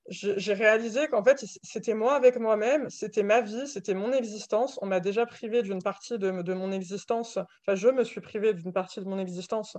j'ai 0.08 0.54
réalisé 0.54 1.08
qu'en 1.08 1.24
fait, 1.24 1.44
c'était 1.64 1.94
moi 1.94 2.16
avec 2.16 2.38
moi-même, 2.38 2.90
c'était 2.90 3.24
ma 3.24 3.42
vie, 3.42 3.68
c'était 3.68 3.94
mon 3.94 4.12
existence. 4.12 4.78
On 4.82 4.86
m'a 4.86 5.00
déjà 5.00 5.26
privé 5.26 5.64
d'une 5.64 5.82
partie 5.82 6.18
de, 6.18 6.54
mon 6.54 6.72
existence, 6.72 7.38
enfin, 7.38 7.76
je 7.76 7.88
me 7.88 8.04
suis 8.04 8.22
privé 8.22 8.54
d'une 8.54 8.74
partie 8.74 9.00
de 9.00 9.06
mon 9.06 9.18
existence 9.18 9.78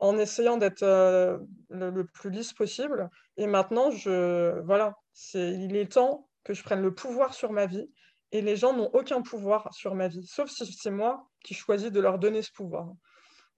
en 0.00 0.16
essayant 0.18 0.58
d'être 0.58 0.82
euh, 0.82 1.38
le, 1.70 2.04
plus 2.06 2.30
lisse 2.30 2.52
possible. 2.52 3.08
Et 3.36 3.46
maintenant, 3.46 3.90
je, 3.90 4.60
voilà, 4.60 4.94
il 5.34 5.76
est 5.76 5.92
temps 5.92 6.28
que 6.44 6.54
je 6.54 6.62
prenne 6.62 6.82
le 6.82 6.94
pouvoir 6.94 7.34
sur 7.34 7.52
ma 7.52 7.66
vie. 7.66 7.90
Et 8.32 8.42
les 8.42 8.56
gens 8.56 8.74
n'ont 8.74 8.90
aucun 8.92 9.22
pouvoir 9.22 9.72
sur 9.72 9.94
ma 9.94 10.08
vie, 10.08 10.26
sauf 10.26 10.50
si 10.50 10.66
c'est 10.66 10.90
moi 10.90 11.28
qui 11.44 11.54
choisis 11.54 11.90
de 11.90 12.00
leur 12.00 12.18
donner 12.18 12.42
ce 12.42 12.52
pouvoir. 12.52 12.92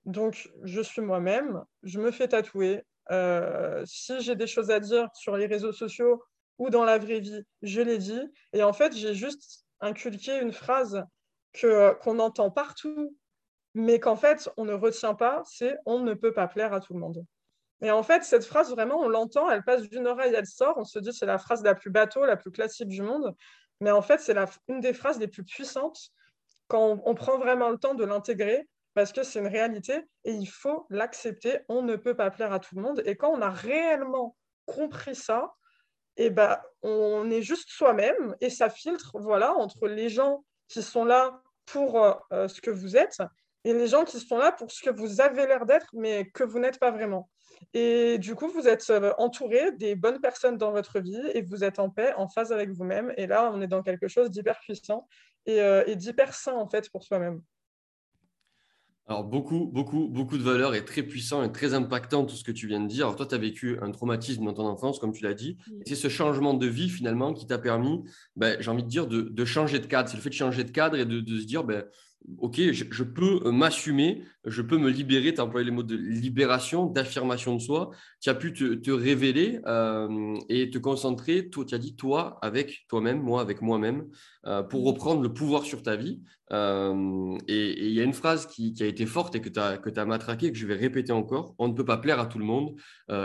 Donc, 0.04 0.48
je 0.62 0.80
suis 0.80 1.02
moi-même, 1.02 1.64
je 1.82 1.98
me 1.98 2.10
fais 2.10 2.28
tatouer, 2.28 2.82
euh, 3.10 3.82
si 3.86 4.20
j'ai 4.20 4.36
des 4.36 4.46
choses 4.46 4.70
à 4.70 4.80
dire 4.80 5.08
sur 5.14 5.36
les 5.36 5.46
réseaux 5.46 5.72
sociaux 5.72 6.22
ou 6.58 6.70
dans 6.70 6.84
la 6.84 6.98
vraie 6.98 7.20
vie, 7.20 7.42
je 7.62 7.80
les 7.80 7.98
dis. 7.98 8.20
Et 8.52 8.62
en 8.62 8.72
fait, 8.72 8.94
j'ai 8.94 9.14
juste 9.14 9.64
inculqué 9.80 10.38
une 10.38 10.52
phrase 10.52 11.02
que, 11.52 11.94
qu'on 12.00 12.18
entend 12.18 12.50
partout, 12.50 13.16
mais 13.74 13.98
qu'en 13.98 14.16
fait, 14.16 14.48
on 14.56 14.64
ne 14.64 14.74
retient 14.74 15.14
pas, 15.14 15.42
c'est 15.44 15.76
on 15.86 16.00
ne 16.00 16.14
peut 16.14 16.32
pas 16.32 16.46
plaire 16.48 16.72
à 16.72 16.80
tout 16.80 16.94
le 16.94 17.00
monde. 17.00 17.24
Et 17.82 17.90
en 17.90 18.02
fait, 18.02 18.24
cette 18.24 18.44
phrase, 18.44 18.70
vraiment, 18.70 19.00
on 19.00 19.08
l'entend, 19.08 19.50
elle 19.50 19.64
passe 19.64 19.82
d'une 19.82 20.06
oreille, 20.06 20.34
elle 20.34 20.46
sort, 20.46 20.74
on 20.76 20.84
se 20.84 20.98
dit 20.98 21.12
c'est 21.12 21.26
la 21.26 21.38
phrase 21.38 21.62
la 21.62 21.74
plus 21.74 21.90
bateau, 21.90 22.26
la 22.26 22.36
plus 22.36 22.50
classique 22.50 22.88
du 22.88 23.02
monde. 23.02 23.34
Mais 23.80 23.90
en 23.90 24.02
fait, 24.02 24.20
c'est 24.20 24.36
une 24.68 24.80
des 24.80 24.92
phrases 24.92 25.18
les 25.18 25.28
plus 25.28 25.44
puissantes 25.44 26.10
quand 26.68 27.00
on 27.04 27.14
prend 27.14 27.38
vraiment 27.38 27.70
le 27.70 27.78
temps 27.78 27.94
de 27.94 28.04
l'intégrer 28.04 28.68
parce 28.94 29.12
que 29.12 29.22
c'est 29.22 29.38
une 29.38 29.46
réalité 29.46 30.04
et 30.24 30.32
il 30.32 30.46
faut 30.46 30.86
l'accepter. 30.90 31.60
On 31.68 31.82
ne 31.82 31.96
peut 31.96 32.14
pas 32.14 32.30
plaire 32.30 32.52
à 32.52 32.60
tout 32.60 32.74
le 32.76 32.82
monde. 32.82 33.02
Et 33.06 33.16
quand 33.16 33.30
on 33.30 33.40
a 33.40 33.50
réellement 33.50 34.36
compris 34.66 35.14
ça, 35.14 35.52
eh 36.16 36.30
ben, 36.30 36.58
on 36.82 37.30
est 37.30 37.42
juste 37.42 37.70
soi-même 37.70 38.36
et 38.40 38.50
ça 38.50 38.68
filtre 38.68 39.12
voilà, 39.14 39.54
entre 39.54 39.88
les 39.88 40.08
gens 40.08 40.44
qui 40.68 40.82
sont 40.82 41.04
là 41.04 41.40
pour 41.66 42.02
euh, 42.32 42.48
ce 42.48 42.60
que 42.60 42.70
vous 42.70 42.96
êtes 42.96 43.18
et 43.64 43.72
les 43.72 43.86
gens 43.86 44.04
qui 44.04 44.18
sont 44.18 44.38
là 44.38 44.52
pour 44.52 44.70
ce 44.70 44.82
que 44.82 44.90
vous 44.90 45.20
avez 45.20 45.46
l'air 45.46 45.66
d'être, 45.66 45.88
mais 45.92 46.30
que 46.30 46.44
vous 46.44 46.58
n'êtes 46.58 46.78
pas 46.78 46.90
vraiment. 46.90 47.28
Et 47.74 48.18
du 48.18 48.34
coup, 48.34 48.48
vous 48.48 48.66
êtes 48.66 48.88
euh, 48.90 49.12
entouré 49.18 49.72
des 49.72 49.94
bonnes 49.94 50.20
personnes 50.20 50.56
dans 50.56 50.72
votre 50.72 51.00
vie 51.00 51.20
et 51.34 51.42
vous 51.42 51.62
êtes 51.62 51.78
en 51.78 51.90
paix, 51.90 52.12
en 52.16 52.28
phase 52.28 52.52
avec 52.52 52.70
vous-même. 52.70 53.12
Et 53.16 53.26
là, 53.26 53.50
on 53.52 53.60
est 53.60 53.68
dans 53.68 53.82
quelque 53.82 54.08
chose 54.08 54.30
d'hyper 54.30 54.58
puissant 54.60 55.06
et, 55.46 55.60
euh, 55.60 55.84
et 55.86 55.96
d'hyper 55.96 56.34
sain, 56.34 56.54
en 56.54 56.68
fait, 56.68 56.90
pour 56.90 57.02
soi-même. 57.04 57.40
Alors, 59.06 59.24
beaucoup, 59.24 59.66
beaucoup, 59.66 60.08
beaucoup 60.08 60.38
de 60.38 60.42
valeurs 60.42 60.74
et 60.76 60.84
très 60.84 61.02
puissant 61.02 61.42
et 61.42 61.50
très 61.50 61.74
impactant 61.74 62.24
tout 62.24 62.36
ce 62.36 62.44
que 62.44 62.52
tu 62.52 62.68
viens 62.68 62.80
de 62.80 62.86
dire. 62.86 63.06
Alors, 63.06 63.16
toi, 63.16 63.26
tu 63.26 63.34
as 63.34 63.38
vécu 63.38 63.76
un 63.82 63.90
traumatisme 63.90 64.44
dans 64.44 64.54
ton 64.54 64.66
enfance, 64.66 65.00
comme 65.00 65.12
tu 65.12 65.24
l'as 65.24 65.34
dit. 65.34 65.58
C'est 65.84 65.96
ce 65.96 66.08
changement 66.08 66.54
de 66.54 66.66
vie, 66.66 66.88
finalement, 66.88 67.34
qui 67.34 67.44
t'a 67.44 67.58
permis, 67.58 68.04
ben, 68.36 68.56
j'ai 68.60 68.70
envie 68.70 68.84
de 68.84 68.88
dire, 68.88 69.08
de, 69.08 69.44
changer 69.44 69.80
de 69.80 69.86
cadre. 69.86 70.08
C'est 70.08 70.16
le 70.16 70.22
fait 70.22 70.28
de 70.28 70.34
changer 70.34 70.62
de 70.62 70.70
cadre 70.70 70.96
et 70.96 71.04
de, 71.04 71.20
de 71.20 71.38
se 71.40 71.44
dire, 71.44 71.64
ben, 71.64 71.84
OK, 72.38 72.60
je, 72.72 73.02
peux 73.02 73.40
euh, 73.44 73.50
m'assumer, 73.50 74.22
je 74.44 74.62
peux 74.62 74.78
me 74.78 74.90
libérer, 74.90 75.34
tu 75.34 75.40
as 75.40 75.44
employé 75.44 75.64
les 75.64 75.70
mots 75.70 75.82
de 75.82 75.96
libération, 75.96 76.86
d'affirmation 76.86 77.54
de 77.56 77.60
soi, 77.60 77.90
tu 78.20 78.28
as 78.28 78.34
pu 78.34 78.52
te, 78.52 78.90
révéler 78.90 79.60
euh, 79.66 80.36
et 80.48 80.70
te 80.70 80.78
concentrer, 80.78 81.50
tu 81.50 81.74
as 81.74 81.78
dit 81.78 81.96
toi 81.96 82.38
avec 82.42 82.84
toi-même, 82.88 83.20
moi 83.20 83.40
avec 83.40 83.62
moi-même, 83.62 84.06
pour 84.70 84.84
reprendre 84.84 85.22
le 85.22 85.32
pouvoir 85.32 85.64
sur 85.64 85.82
ta 85.82 85.96
vie. 85.96 86.22
et 86.50 87.86
il 87.86 87.92
y 87.92 88.00
a 88.00 88.02
une 88.02 88.14
phrase 88.14 88.46
qui, 88.46 88.74
a 88.80 88.86
été 88.86 89.04
forte 89.06 89.34
et 89.34 89.40
que 89.40 89.48
tu 89.48 89.60
as, 89.60 89.78
que 89.78 89.90
as 89.98 90.04
matraqué, 90.04 90.50
que 90.50 90.58
je 90.58 90.66
vais 90.66 90.74
répéter 90.74 91.12
encore, 91.12 91.54
on 91.58 91.68
ne 91.68 91.74
peut 91.74 91.84
pas 91.84 91.98
plaire 91.98 92.18
à 92.18 92.26
tout 92.26 92.38
le 92.38 92.44
monde. 92.44 92.74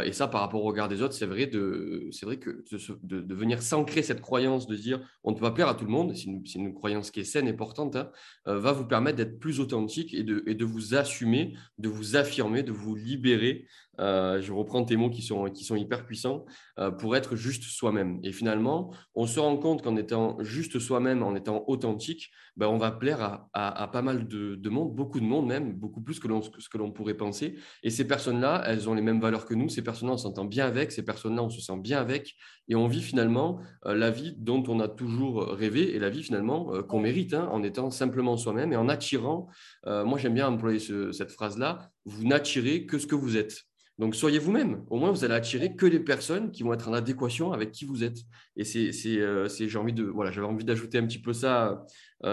et 0.04 0.12
ça, 0.12 0.28
par 0.28 0.42
rapport 0.42 0.64
au 0.64 0.68
regard 0.68 0.88
des 0.88 1.02
autres, 1.02 1.14
c'est 1.14 1.26
vrai, 1.26 1.48
de, 1.48 2.10
vrai 2.24 2.38
que 2.38 2.64
de, 3.04 3.36
venir 3.36 3.62
s'ancrer 3.62 4.04
cette 4.04 4.22
croyance 4.22 4.68
de 4.68 4.76
dire 4.76 5.00
on 5.24 5.32
ne 5.32 5.36
peut 5.36 5.42
pas 5.42 5.52
plaire 5.52 5.70
à 5.70 5.76
tout 5.76 5.86
le 5.86 5.92
monde, 5.92 6.14
c'est 6.16 6.26
une, 6.26 6.44
une, 6.56 6.74
croyance 6.74 7.12
qui 7.12 7.22
est 7.22 7.24
saine 7.24 7.48
et 7.48 7.54
portante, 7.54 7.96
hein, 7.96 8.12
va 8.46 8.74
vous 8.74 8.86
permettre 8.86 9.18
d'être 9.18 9.40
plus 9.40 9.60
authentique 9.60 10.14
et 10.14 10.24
de, 10.24 10.44
et 10.48 10.54
de, 10.54 10.66
vous 10.66 10.96
assumer, 10.96 11.56
de 11.78 11.90
vous 11.90 12.16
affirmer, 12.16 12.64
de 12.64 12.72
vous 12.72 12.96
libérer. 12.96 13.68
Euh, 14.00 14.42
je 14.42 14.52
reprends 14.52 14.84
tes 14.84 14.98
mots 14.98 15.10
qui 15.10 15.22
sont, 15.22 15.46
qui 15.50 15.64
sont 15.64 15.76
hyper 15.76 16.06
puissants 16.06 16.46
euh, 16.80 16.92
pour 16.92 17.16
être 17.16 17.36
juste 17.36 17.64
soi-même. 17.64 18.20
Et 18.24 18.32
finalement, 18.32 18.94
on 19.14 19.26
se 19.26 19.40
rend 19.40 19.58
compte 19.58 19.82
qu'en 19.82 19.96
étant 19.96 20.38
juste 20.42 20.80
soi-même, 20.80 21.24
en 21.24 21.36
étant 21.36 21.64
authentique, 21.68 22.32
ben, 22.58 22.68
on 22.68 22.78
va 22.78 22.92
plaire 22.92 23.22
à, 23.54 23.84
à, 23.84 23.88
pas 23.88 24.02
mal 24.02 24.28
de, 24.28 24.56
de, 24.56 24.70
monde, 24.70 24.96
beaucoup 24.96 25.20
de 25.20 25.26
monde 25.26 25.48
même, 25.48 25.74
beaucoup 25.74 26.02
plus 26.02 26.20
que 26.20 26.28
ce 26.60 26.70
que 26.70 26.78
l'on 26.78 26.92
pourrait 26.92 27.16
penser. 27.16 27.56
Et 27.84 27.90
ces 27.90 28.08
personnes-là, 28.08 28.64
elles 28.66 28.90
ont 28.90 28.94
les 28.94 29.02
mêmes 29.02 29.20
valeurs 29.20 29.46
que 29.46 29.54
nous. 29.54 29.70
Ces 29.70 29.84
personnes-là, 29.84 30.14
on 30.14 30.18
s'entend 30.18 30.46
bien 30.46 30.66
avec. 30.66 30.92
Ces 30.92 31.04
personnes-là, 31.04 31.44
on 31.44 31.50
se 31.50 31.62
sent 31.62 31.78
bien 31.78 32.00
avec. 32.00 32.36
Et 32.68 32.76
on 32.76 32.88
vit 32.88 33.02
finalement 33.02 33.60
euh, 33.86 33.96
la 33.96 34.10
vie 34.10 34.36
dont 34.38 34.64
on 34.68 34.80
a 34.80 34.88
toujours 34.88 35.44
rêvé 35.44 35.96
et 35.96 36.00
la 36.00 36.10
vie 36.10 36.24
finalement 36.24 36.72
qu'on 36.84 37.00
mérite 37.00 37.34
hein, 37.34 37.48
en 37.52 37.62
étant 37.64 37.92
simplement 37.92 38.38
soi-même 38.38 38.74
et 38.74 38.76
en 38.76 38.90
attirant, 38.90 39.48
moi 39.86 40.18
j'aime 40.18 40.34
bien 40.34 40.48
employer 40.48 40.80
cette 40.80 41.32
phrase-là, 41.32 41.92
vous 42.06 42.26
n'attirez 42.26 42.86
que 42.86 42.98
ce 42.98 43.08
que 43.08 43.16
vous 43.16 43.38
êtes. 43.38 43.66
Donc, 43.98 44.16
soyez 44.16 44.40
vous-même. 44.40 44.84
Au 44.90 44.98
moins, 44.98 45.12
vous 45.12 45.24
allez 45.24 45.34
attirer 45.34 45.76
que 45.76 45.86
les 45.86 46.00
personnes 46.00 46.52
qui 46.52 46.64
vont 46.64 46.74
être 46.74 46.90
en 46.90 46.94
adéquation 46.94 47.54
avec 47.54 47.72
qui 47.72 47.86
vous 47.86 48.04
êtes. 48.04 48.20
Et 48.58 48.64
c'est, 48.64 48.92
c'est, 48.92 49.70
j'ai 49.70 49.78
envie 49.78 49.94
de, 49.94 50.04
voilà, 50.04 50.32
j'avais 50.32 50.48
envie 50.48 50.66
d'ajouter 50.66 50.98
un 50.98 51.06
petit 51.08 51.22
peu 51.22 51.32
ça, 51.32 51.86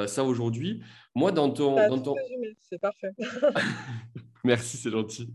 ça 0.06 0.24
aujourd'hui. 0.24 0.82
Moi, 1.14 1.30
dans 1.30 1.50
ton, 1.50 1.76
dans 1.76 2.00
ton, 2.00 2.14
c'est 2.58 2.80
parfait. 2.80 3.10
Merci, 4.44 4.76
c'est 4.76 4.90
gentil. 4.90 5.32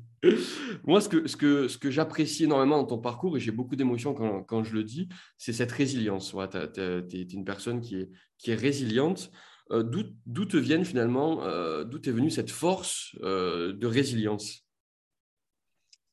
Moi, 0.83 0.99
ce 0.99 1.07
que, 1.07 1.27
ce 1.27 1.37
que, 1.37 1.67
ce 1.67 1.77
que 1.77 1.89
j'apprécie 1.89 2.43
énormément 2.43 2.77
dans 2.77 2.87
ton 2.87 2.97
parcours, 2.97 3.37
et 3.37 3.39
j'ai 3.39 3.51
beaucoup 3.51 3.75
d'émotions 3.75 4.13
quand, 4.13 4.43
quand 4.43 4.63
je 4.63 4.73
le 4.73 4.83
dis, 4.83 5.07
c'est 5.37 5.53
cette 5.53 5.71
résilience. 5.71 6.35
tu 6.51 6.79
es, 6.79 7.21
une 7.21 7.45
personne 7.45 7.79
qui 7.79 7.95
est, 7.95 8.09
qui 8.37 8.51
est 8.51 8.55
résiliente. 8.55 9.31
Euh, 9.71 9.83
d'où, 9.83 10.03
d'où 10.25 10.45
te 10.45 10.57
viennent 10.57 10.85
finalement, 10.85 11.43
euh, 11.43 11.83
d'où 11.83 11.97
est 11.97 12.11
venue 12.11 12.31
cette 12.31 12.51
force 12.51 13.15
euh, 13.21 13.73
de 13.73 13.87
résilience? 13.87 14.66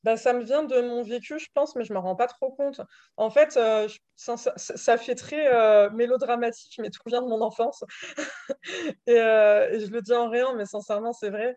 Bah, 0.04 0.18
ça 0.18 0.34
me 0.34 0.44
vient 0.44 0.64
de 0.64 0.82
mon 0.82 1.02
vécu, 1.02 1.38
je 1.38 1.46
pense, 1.54 1.74
mais 1.76 1.84
je 1.84 1.92
ne 1.94 1.98
me 1.98 2.02
rends 2.02 2.14
pas 2.14 2.26
trop 2.26 2.52
compte. 2.52 2.78
En 3.16 3.30
fait, 3.30 3.56
euh, 3.56 3.88
ça, 4.16 4.98
fait 4.98 5.14
très 5.14 5.52
euh, 5.52 5.88
mélodramatique, 5.90 6.78
mais 6.78 6.90
tout 6.90 7.00
vient 7.06 7.22
de 7.22 7.26
mon 7.26 7.40
enfance? 7.40 7.82
Et, 9.06 9.18
euh, 9.18 9.70
et 9.70 9.80
je 9.80 9.90
le 9.90 10.02
dis 10.02 10.12
en 10.12 10.28
rien, 10.28 10.54
mais 10.56 10.66
sincèrement, 10.66 11.12
c'est 11.12 11.30
vrai. 11.30 11.56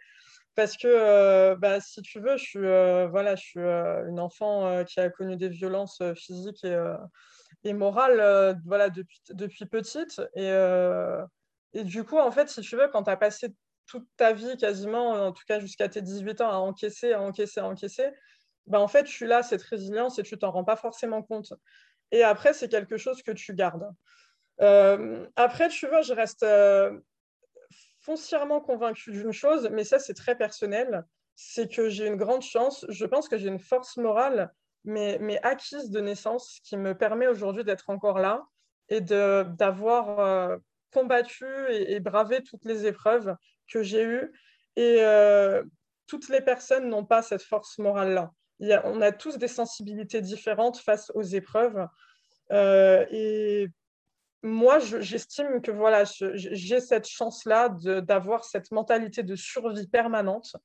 Parce 0.55 0.77
que, 0.77 1.55
bah, 1.55 1.81
si 1.81 2.01
tu 2.01 2.19
veux, 2.21 2.37
je 2.37 2.43
suis, 2.43 2.59
voilà, 2.59 3.35
je 3.35 3.43
suis 3.43 3.59
une 3.59 4.19
enfant 4.19 4.83
qui 4.85 4.99
a 4.99 5.09
connu 5.09 5.35
des 5.37 5.49
violences 5.49 6.01
physiques 6.15 6.63
et, 6.63 6.93
et 7.63 7.73
morales 7.73 8.57
voilà, 8.65 8.89
depuis, 8.89 9.21
depuis 9.31 9.65
petite. 9.65 10.21
Et, 10.35 10.49
et 11.73 11.83
du 11.83 12.03
coup, 12.03 12.17
en 12.17 12.31
fait, 12.31 12.49
si 12.49 12.61
tu 12.61 12.75
veux, 12.77 12.87
quand 12.87 13.03
tu 13.03 13.11
as 13.11 13.17
passé 13.17 13.49
toute 13.87 14.07
ta 14.17 14.33
vie 14.33 14.57
quasiment, 14.57 15.11
en 15.11 15.31
tout 15.31 15.43
cas 15.47 15.59
jusqu'à 15.59 15.89
tes 15.89 16.01
18 16.01 16.41
ans, 16.41 16.49
à 16.49 16.57
encaisser, 16.57 17.13
à 17.13 17.21
encaisser, 17.21 17.59
à 17.59 17.65
encaisser, 17.65 18.07
bah, 18.67 18.79
en 18.79 18.87
fait, 18.87 19.05
tu 19.05 19.31
as 19.31 19.43
cette 19.43 19.63
résilience 19.63 20.19
et 20.19 20.23
tu 20.23 20.37
t'en 20.37 20.51
rends 20.51 20.63
pas 20.63 20.75
forcément 20.75 21.23
compte. 21.23 21.53
Et 22.11 22.23
après, 22.23 22.53
c'est 22.53 22.69
quelque 22.69 22.97
chose 22.97 23.21
que 23.21 23.31
tu 23.31 23.53
gardes. 23.53 23.89
Euh, 24.61 25.25
après, 25.35 25.69
tu 25.69 25.87
vois, 25.87 26.01
je 26.01 26.13
reste 26.13 26.43
euh, 26.43 26.99
foncièrement 28.01 28.61
convaincue 28.61 29.11
d'une 29.11 29.31
chose, 29.31 29.69
mais 29.71 29.83
ça, 29.83 29.99
c'est 29.99 30.13
très 30.13 30.35
personnel, 30.35 31.05
c'est 31.35 31.71
que 31.71 31.89
j'ai 31.89 32.07
une 32.07 32.15
grande 32.15 32.41
chance. 32.41 32.85
Je 32.89 33.05
pense 33.05 33.29
que 33.29 33.37
j'ai 33.37 33.47
une 33.47 33.59
force 33.59 33.97
morale, 33.97 34.51
mais, 34.83 35.39
acquise 35.43 35.89
de 35.89 35.99
naissance, 35.99 36.59
qui 36.63 36.77
me 36.77 36.97
permet 36.97 37.27
aujourd'hui 37.27 37.63
d'être 37.63 37.89
encore 37.89 38.19
là 38.19 38.45
et 38.89 39.01
d'avoir 39.01 40.19
euh, 40.19 40.57
combattu 40.91 41.45
et, 41.69 41.99
bravé 41.99 42.41
toutes 42.41 42.65
les 42.65 42.85
épreuves 42.85 43.35
que 43.71 43.83
j'ai 43.83 44.03
eues. 44.03 44.31
Et 44.77 45.01
toutes 46.07 46.29
les 46.29 46.41
personnes 46.41 46.87
n'ont 46.87 47.05
pas 47.05 47.21
cette 47.21 47.41
force 47.43 47.77
morale-là. 47.79 48.31
On 48.59 49.01
a 49.01 49.11
tous 49.11 49.37
des 49.37 49.47
sensibilités 49.47 50.21
différentes 50.21 50.79
face 50.79 51.11
aux 51.15 51.21
épreuves. 51.23 51.87
Euh, 52.51 53.05
et 53.11 53.67
moi, 54.43 54.79
je- 54.79 55.01
j'estime 55.01 55.61
que 55.61 55.71
voilà, 55.71 56.03
j'ai 56.05 56.79
cette 56.79 57.07
chance-là 57.07 57.69
d'avoir 58.01 58.45
cette 58.45 58.71
mentalité 58.71 59.23
de 59.23 59.35
survie 59.35 59.87
permanente, 59.87 60.55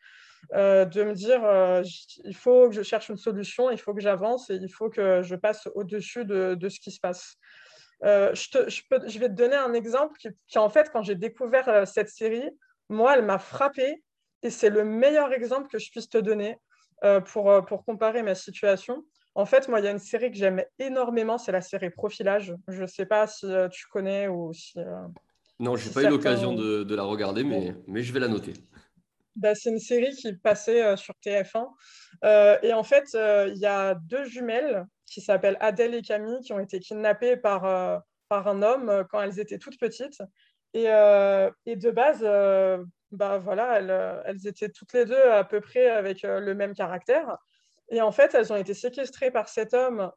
euh, 0.54 0.84
de 0.84 1.02
me 1.04 1.14
dire, 1.14 1.44
euh, 1.44 1.82
il 2.24 2.36
faut 2.36 2.68
que 2.68 2.74
je 2.74 2.82
cherche 2.82 3.08
une 3.08 3.16
solution, 3.16 3.70
il 3.70 3.78
faut 3.78 3.94
que 3.94 4.00
j'avance 4.00 4.50
et 4.50 4.56
il 4.56 4.68
faut 4.72 4.90
que 4.90 5.22
je 5.22 5.34
passe 5.36 5.68
au-dessus 5.74 6.24
de, 6.24 6.54
ce 6.68 6.80
qui 6.80 6.90
se 6.90 7.00
passe. 7.00 7.36
Je, 8.02 8.50
peux- 8.50 9.06
vais 9.18 9.28
te 9.28 9.34
donner 9.34 9.56
un 9.56 9.72
exemple 9.74 10.18
qui, 10.18 10.28
qui, 10.48 10.58
en 10.58 10.68
fait, 10.68 10.90
quand 10.92 11.02
j'ai 11.02 11.14
découvert 11.14 11.86
cette 11.86 12.08
série, 12.08 12.50
moi, 12.88 13.16
elle 13.16 13.24
m'a 13.24 13.38
frappée 13.38 14.02
et 14.42 14.50
c'est 14.50 14.70
le 14.70 14.84
meilleur 14.84 15.32
exemple 15.32 15.68
que 15.68 15.78
je 15.78 15.90
puisse 15.90 16.08
te 16.08 16.18
donner 16.18 16.58
pour, 17.20 17.50
euh, 17.50 17.62
pour 17.62 17.84
comparer 17.84 18.22
ma 18.22 18.34
situation. 18.34 19.04
En 19.34 19.46
fait, 19.46 19.68
moi, 19.68 19.80
il 19.80 19.84
y 19.84 19.88
a 19.88 19.90
une 19.90 19.98
série 19.98 20.30
que 20.30 20.36
j'aime 20.36 20.62
énormément, 20.78 21.38
c'est 21.38 21.52
la 21.52 21.62
série 21.62 21.90
Profilage. 21.90 22.54
Je 22.68 22.82
ne 22.82 22.86
sais 22.86 23.06
pas 23.06 23.26
si 23.26 23.46
euh, 23.46 23.68
tu 23.68 23.86
connais 23.88 24.28
ou 24.28 24.52
si, 24.52 24.78
euh, 24.78 25.06
Non, 25.58 25.76
je 25.76 25.82
si 25.82 25.88
n'ai 25.88 25.94
pas 25.94 26.08
eu 26.08 26.10
l'occasion 26.10 26.54
de, 26.54 26.84
de 26.84 26.94
la 26.94 27.04
regarder, 27.04 27.42
mais, 27.42 27.74
mais 27.86 28.02
je 28.02 28.12
vais 28.12 28.20
la 28.20 28.28
noter. 28.28 28.52
Bah, 29.34 29.54
c'est 29.54 29.70
une 29.70 29.78
série 29.78 30.14
qui 30.14 30.34
passait 30.34 30.84
euh, 30.84 30.96
sur 30.96 31.14
TF1. 31.24 31.66
Euh, 32.24 32.58
et 32.62 32.74
en 32.74 32.82
fait, 32.82 33.14
euh, 33.14 33.50
il 33.54 33.58
y 33.58 33.66
a 33.66 33.94
deux 33.94 34.24
jumelles 34.24 34.84
qui 35.06 35.22
s'appellent 35.22 35.56
Adèle 35.60 35.94
et 35.94 36.02
Camille 36.02 36.40
qui 36.40 36.52
ont 36.52 36.60
été 36.60 36.78
kidnappées 36.78 37.38
par, 37.38 37.64
euh, 37.64 37.98
par 38.28 38.46
un 38.48 38.62
homme 38.62 38.90
euh, 38.90 39.04
quand 39.04 39.22
elles 39.22 39.40
étaient 39.40 39.58
toutes 39.58 39.78
petites. 39.78 40.22
Et, 40.74 40.90
euh, 40.90 41.50
et 41.64 41.76
de 41.76 41.90
base, 41.90 42.20
euh, 42.22 42.84
bah, 43.12 43.38
voilà, 43.38 43.78
elles, 43.78 43.90
euh, 43.90 44.22
elles 44.24 44.46
étaient 44.46 44.70
toutes 44.70 44.92
les 44.94 45.04
deux 45.04 45.22
à 45.22 45.44
peu 45.44 45.60
près 45.60 45.88
avec 45.88 46.24
euh, 46.24 46.40
le 46.40 46.54
même 46.54 46.74
caractère. 46.74 47.36
Et 47.90 48.00
en 48.00 48.10
fait, 48.10 48.34
elles 48.34 48.52
ont 48.52 48.56
été 48.56 48.74
séquestrées 48.74 49.30
par 49.30 49.48
cet 49.48 49.74
homme 49.74 50.10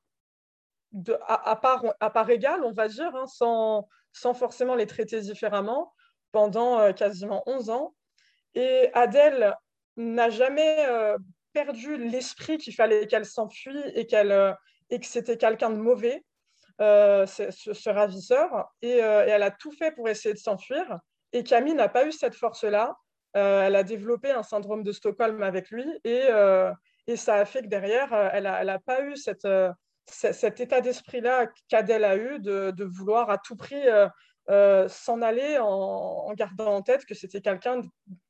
à, 1.28 1.56
part, 1.58 1.84
à 2.00 2.10
part 2.10 2.30
égale, 2.30 2.64
on 2.64 2.72
va 2.72 2.88
dire, 2.88 3.14
hein, 3.16 3.28
sans, 3.28 3.90
sans 4.14 4.34
forcément 4.34 4.76
les 4.76 4.88
traiter 4.88 5.20
différemment, 5.20 5.94
pendant 6.32 6.80
euh, 6.80 6.94
quasiment 6.94 7.44
11 7.48 7.70
ans. 7.70 7.94
Et 8.54 8.90
Adèle 8.94 9.54
n'a 9.98 10.30
jamais 10.30 10.86
perdu 11.52 11.98
l'esprit 11.98 12.58
qu'il 12.58 12.74
fallait 12.74 13.08
qu'elle 13.08 13.26
s'enfuit 13.26 13.82
et, 13.94 14.08
euh, 14.14 14.54
et 14.90 15.00
que 15.02 15.06
c'était 15.06 15.38
quelqu'un 15.38 15.70
de 15.70 15.76
mauvais, 15.76 16.24
ce, 16.80 17.90
ravisseur. 17.90 18.72
Et, 18.82 18.98
elle 19.00 19.44
a 19.44 19.52
tout 19.52 19.74
fait 19.74 19.92
pour 19.92 20.08
essayer 20.08 20.34
de 20.34 20.40
s'enfuir. 20.40 21.00
Et 21.36 21.44
Camille 21.44 21.74
n'a 21.74 21.90
pas 21.90 22.08
eu 22.08 22.14
cette 22.14 22.34
force-là. 22.34 22.98
Euh, 23.36 23.64
elle 23.64 23.76
a 23.76 23.84
développé 23.84 24.32
un 24.32 24.42
syndrome 24.42 24.84
de 24.84 24.94
Stockholm 24.94 25.44
avec 25.44 25.70
lui. 25.70 25.86
Et, 26.06 26.22
euh, 26.30 26.72
ça 27.18 27.36
a 27.36 27.44
fait 27.44 27.62
que 27.62 27.68
derrière, 27.68 28.14
euh, 28.14 28.30
elle 28.32 28.44
n'a 28.46 28.56
a 28.60 28.80
pas 28.80 29.02
eu 29.02 29.18
cet 29.18 30.60
état 30.62 30.80
d'esprit-là 30.80 31.48
qu'Adèle 31.68 32.06
a 32.06 32.16
eu 32.16 32.40
de, 32.40 32.84
vouloir 32.86 33.30
à 33.30 33.38
tout 33.38 33.58
prix 33.58 33.84
s'en 34.48 35.22
aller 35.22 35.58
en, 35.60 36.34
gardant 36.36 36.74
en 36.74 36.82
tête 36.82 37.06
que 37.06 37.14
c'était 37.14 37.42
quelqu'un 37.42 37.82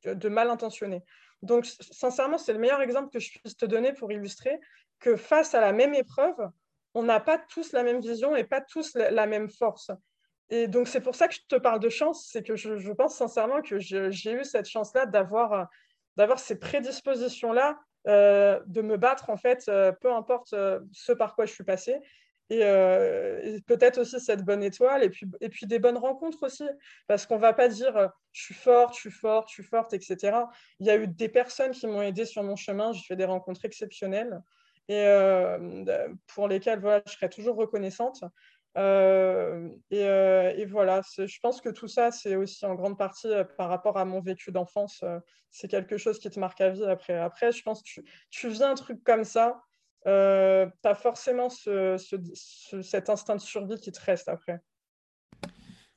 de, 0.03 0.29
mal 0.29 0.49
intentionné. 0.49 1.03
Donc, 1.43 1.67
sincèrement, 1.67 2.39
c'est 2.39 2.53
le 2.53 2.59
meilleur 2.59 2.81
exemple 2.81 3.11
que 3.11 3.19
je 3.19 3.37
puisse 3.37 3.55
te 3.55 3.67
donner 3.67 3.93
pour 3.93 4.11
illustrer 4.11 4.59
que 4.99 5.15
face 5.15 5.53
à 5.53 5.61
la 5.61 5.73
même 5.73 5.93
épreuve, 5.93 6.49
on 6.95 7.03
n'a 7.03 7.19
pas 7.19 7.37
tous 7.37 7.71
la 7.71 7.83
même 7.83 8.01
vision 8.01 8.35
et 8.35 8.45
pas 8.45 8.61
tous 8.61 8.95
la 8.95 9.27
même 9.27 9.47
force. 9.47 9.91
Et 10.49 10.67
donc, 10.67 10.87
c'est 10.87 11.01
pour 11.01 11.15
ça 11.15 11.27
que 11.27 11.33
je 11.33 11.41
te 11.47 11.55
parle 11.55 11.79
de 11.79 11.89
chance, 11.89 12.29
c'est 12.31 12.43
que 12.43 12.55
je, 12.55 12.91
pense 12.91 13.15
sincèrement 13.15 13.61
que 13.61 13.79
j'ai 13.79 14.31
eu 14.31 14.43
cette 14.43 14.67
chance-là 14.67 15.05
d'avoir 15.05 15.69
ces 16.37 16.59
prédispositions-là, 16.59 17.79
euh, 18.07 18.59
de 18.67 18.81
me 18.81 18.97
battre, 18.97 19.31
en 19.31 19.37
fait, 19.37 19.65
euh, 19.67 19.91
peu 19.91 20.13
importe 20.13 20.53
euh, 20.53 20.79
ce 20.91 21.11
par 21.11 21.35
quoi 21.35 21.45
je 21.45 21.53
suis 21.53 21.63
passée. 21.63 21.99
Et, 22.49 22.59
euh, 22.61 23.59
peut-être 23.65 23.99
aussi 23.99 24.19
cette 24.19 24.43
bonne 24.43 24.61
étoile 24.61 25.03
et 25.03 25.09
puis, 25.09 25.25
et 25.41 25.49
puis 25.49 25.65
des 25.65 25.79
bonnes 25.79 25.97
rencontres 25.97 26.43
aussi 26.43 26.65
parce 27.07 27.25
qu'on 27.25 27.37
va 27.37 27.53
pas 27.53 27.67
dire 27.67 27.97
euh, 27.97 28.07
je 28.33 28.43
suis 28.43 28.53
forte, 28.53 28.93
je 28.93 28.99
suis 28.99 29.11
forte, 29.11 29.49
je 29.49 29.53
suis 29.55 29.63
forte, 29.63 29.93
etc. 29.93 30.37
Il 30.79 30.85
y 30.85 30.91
a 30.91 30.95
eu 30.95 31.07
des 31.07 31.27
personnes 31.27 31.71
qui 31.71 31.87
m'ont 31.87 32.03
aidé 32.03 32.23
sur 32.25 32.43
mon 32.43 32.55
chemin, 32.55 32.93
j'ai 32.93 33.01
fait 33.01 33.15
des 33.15 33.25
rencontres 33.25 33.65
exceptionnelles 33.65 34.39
et 34.87 35.01
euh, 35.07 35.87
pour 36.27 36.47
lesquelles 36.47 36.79
voilà, 36.79 37.01
je 37.07 37.13
serai 37.13 37.29
toujours 37.29 37.55
reconnaissante. 37.55 38.23
Euh, 38.77 39.69
et, 39.89 40.01
et, 40.01 40.65
voilà, 40.65 41.01
je 41.17 41.39
pense 41.41 41.61
que 41.61 41.69
tout 41.69 41.87
ça, 41.87 42.11
c'est 42.11 42.35
aussi 42.35 42.65
en 42.65 42.75
grande 42.75 42.97
partie 42.97 43.29
par 43.57 43.69
rapport 43.69 43.97
à 43.97 44.05
mon 44.05 44.21
vécu 44.21 44.51
d'enfance. 44.51 45.03
c'est 45.49 45.67
quelque 45.69 45.97
chose 45.97 46.19
qui 46.19 46.29
te 46.29 46.39
marque 46.39 46.59
à 46.61 46.69
vie 46.69 46.83
après. 46.83 47.17
Après, 47.17 47.51
je 47.51 47.63
pense 47.63 47.81
que 47.81 47.87
tu, 47.87 48.03
tu 48.29 48.49
vis 48.49 48.63
un 48.63 48.75
truc 48.75 49.03
comme 49.03 49.23
ça, 49.23 49.61
euh, 50.07 50.67
tu 50.83 50.89
as 50.89 50.95
forcément 50.95 51.49
ce, 51.49 51.97
ce, 51.97 52.15
ce, 52.33 52.81
cet 52.81 53.09
instinct 53.09 53.35
de 53.35 53.41
survie 53.41 53.79
qui 53.79 53.91
te 53.91 54.01
reste 54.01 54.27
après. 54.29 54.59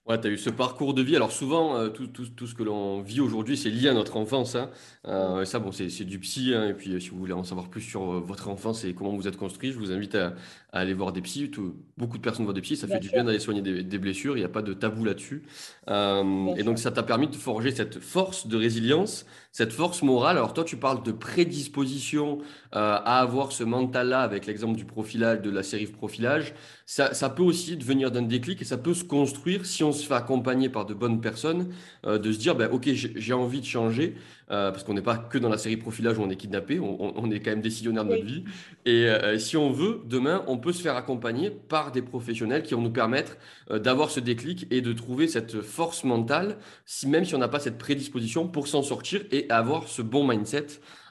Ouais, 0.09 0.19
tu 0.19 0.27
as 0.27 0.31
eu 0.31 0.39
ce 0.39 0.49
parcours 0.49 0.95
de 0.95 1.03
vie. 1.03 1.17
Alors 1.17 1.31
souvent, 1.31 1.77
euh, 1.77 1.91
tout, 1.91 2.07
tout, 2.07 2.25
tout, 2.35 2.47
ce 2.47 2.55
que 2.55 2.63
l'on 2.63 3.03
vit 3.03 3.21
aujourd'hui, 3.21 3.59
c'est 3.59 3.69
lié 3.69 3.89
à 3.89 3.93
notre 3.93 4.17
enfance. 4.17 4.55
Hein. 4.55 4.71
Euh, 5.07 5.45
ça, 5.45 5.59
bon, 5.59 5.71
c'est 5.71 6.05
du 6.05 6.19
psy. 6.19 6.55
Hein. 6.55 6.69
Et 6.69 6.73
puis, 6.73 6.95
euh, 6.95 6.99
si 6.99 7.11
vous 7.11 7.19
voulez 7.19 7.35
en 7.35 7.45
savoir 7.45 7.69
plus 7.69 7.83
sur 7.83 8.03
votre 8.23 8.49
enfance 8.49 8.85
et 8.85 8.95
comment 8.95 9.15
vous 9.15 9.29
êtes 9.29 9.37
construit, 9.37 9.71
je 9.71 9.79
vous 9.79 9.93
invite 9.93 10.15
à, 10.15 10.35
à 10.73 10.79
aller 10.81 10.95
voir 10.95 11.13
des 11.13 11.21
psys. 11.21 11.51
Tout, 11.51 11.75
beaucoup 11.99 12.17
de 12.17 12.23
personnes 12.23 12.47
voient 12.47 12.55
des 12.55 12.63
psys. 12.63 12.77
Ça 12.77 12.87
Bien 12.87 12.97
fait 12.97 13.03
du 13.03 13.11
bien 13.11 13.23
d'aller 13.23 13.39
soigner 13.39 13.61
des, 13.61 13.83
des 13.83 13.99
blessures. 13.99 14.35
Il 14.39 14.41
n'y 14.41 14.47
a 14.47 14.49
pas 14.49 14.63
de 14.63 14.73
tabou 14.73 15.05
là-dessus. 15.05 15.43
Et 15.87 15.91
sûr. 15.91 16.65
donc, 16.65 16.79
ça 16.79 16.91
t'a 16.91 17.03
permis 17.03 17.29
de 17.29 17.37
forger 17.37 17.71
cette 17.71 17.99
force 17.99 18.47
de 18.47 18.57
résilience, 18.57 19.27
cette 19.59 19.73
force 19.73 20.03
morale. 20.03 20.37
Alors 20.37 20.55
toi, 20.55 20.63
tu 20.63 20.77
parles 20.77 21.03
de 21.03 21.11
prédisposition 21.11 22.39
euh, 22.77 22.97
à 23.05 23.19
avoir 23.19 23.51
ce 23.51 23.65
mental-là 23.65 24.21
avec 24.21 24.47
l'exemple 24.47 24.77
du 24.79 24.85
profilage, 24.85 25.41
de 25.41 25.51
la 25.51 25.65
série 25.65 25.87
profilage. 25.87 26.55
Ça, 26.87 27.29
peut 27.29 27.43
aussi 27.43 27.77
devenir 27.77 28.13
d'un 28.13 28.23
déclic 28.23 28.63
et 28.63 28.65
ça 28.65 28.79
peut 28.79 28.95
se 28.95 29.03
construire 29.03 29.67
si 29.67 29.83
on 29.83 29.91
se 29.91 30.07
fait 30.07 30.15
accompagner 30.15 30.69
par 30.69 30.87
de 30.87 30.95
bonnes 30.95 31.21
personnes, 31.21 31.75
euh, 32.07 32.19
de 32.19 32.31
se 32.31 32.39
dire, 32.39 32.55
ben, 32.55 32.71
ok, 32.71 32.89
j'ai 32.93 33.33
envie 33.33 33.61
de 33.61 33.67
changer, 33.67 34.15
euh, 34.51 34.71
parce 34.71 34.85
qu'on 34.85 34.95
n'est 34.95 35.03
pas 35.03 35.17
que 35.19 35.39
dans 35.39 35.49
la 35.49 35.59
série 35.59 35.77
profilage 35.77 36.19
où 36.19 36.23
on 36.23 36.31
est 36.31 36.37
kidnappé, 36.37 36.79
on, 36.81 37.19
on- 37.19 37.31
est 37.31 37.41
quand 37.41 37.51
même 37.51 37.61
décisionnaire 37.61 38.05
de 38.05 38.11
notre 38.11 38.23
Oui. 38.25 38.27
vie. 38.27 38.45
Et 38.87 39.07
euh, 39.09 39.39
si 39.39 39.57
on 39.57 39.71
veut, 39.71 40.01
demain, 40.07 40.45
on 40.47 40.59
peut 40.59 40.73
se 40.73 40.83
faire 40.83 40.97
accompagner 40.97 41.51
par 41.51 41.93
des 41.93 42.03
professionnels 42.03 42.63
qui 42.63 42.75
vont 42.75 42.81
nous 42.83 42.91
permettre 42.93 43.37
euh, 43.71 43.79
d'avoir 43.79 44.11
ce 44.11 44.21
déclic 44.21 44.67
et 44.71 44.81
de 44.81 44.93
trouver 44.93 45.29
cette 45.29 45.61
force 45.63 46.05
mentale, 46.05 46.57
si, 46.87 47.07
même 47.09 47.25
si 47.25 47.35
on 47.35 47.39
n'a 47.39 47.49
pas 47.49 47.61
cette 47.61 47.79
prédisposition 47.79 48.49
pour 48.49 48.69
s'en 48.69 48.83
sortir 48.83 49.23
et 49.31 49.47
avoir 49.51 49.89
ce 49.89 50.03
bon 50.03 50.27
mindset. 50.27 50.67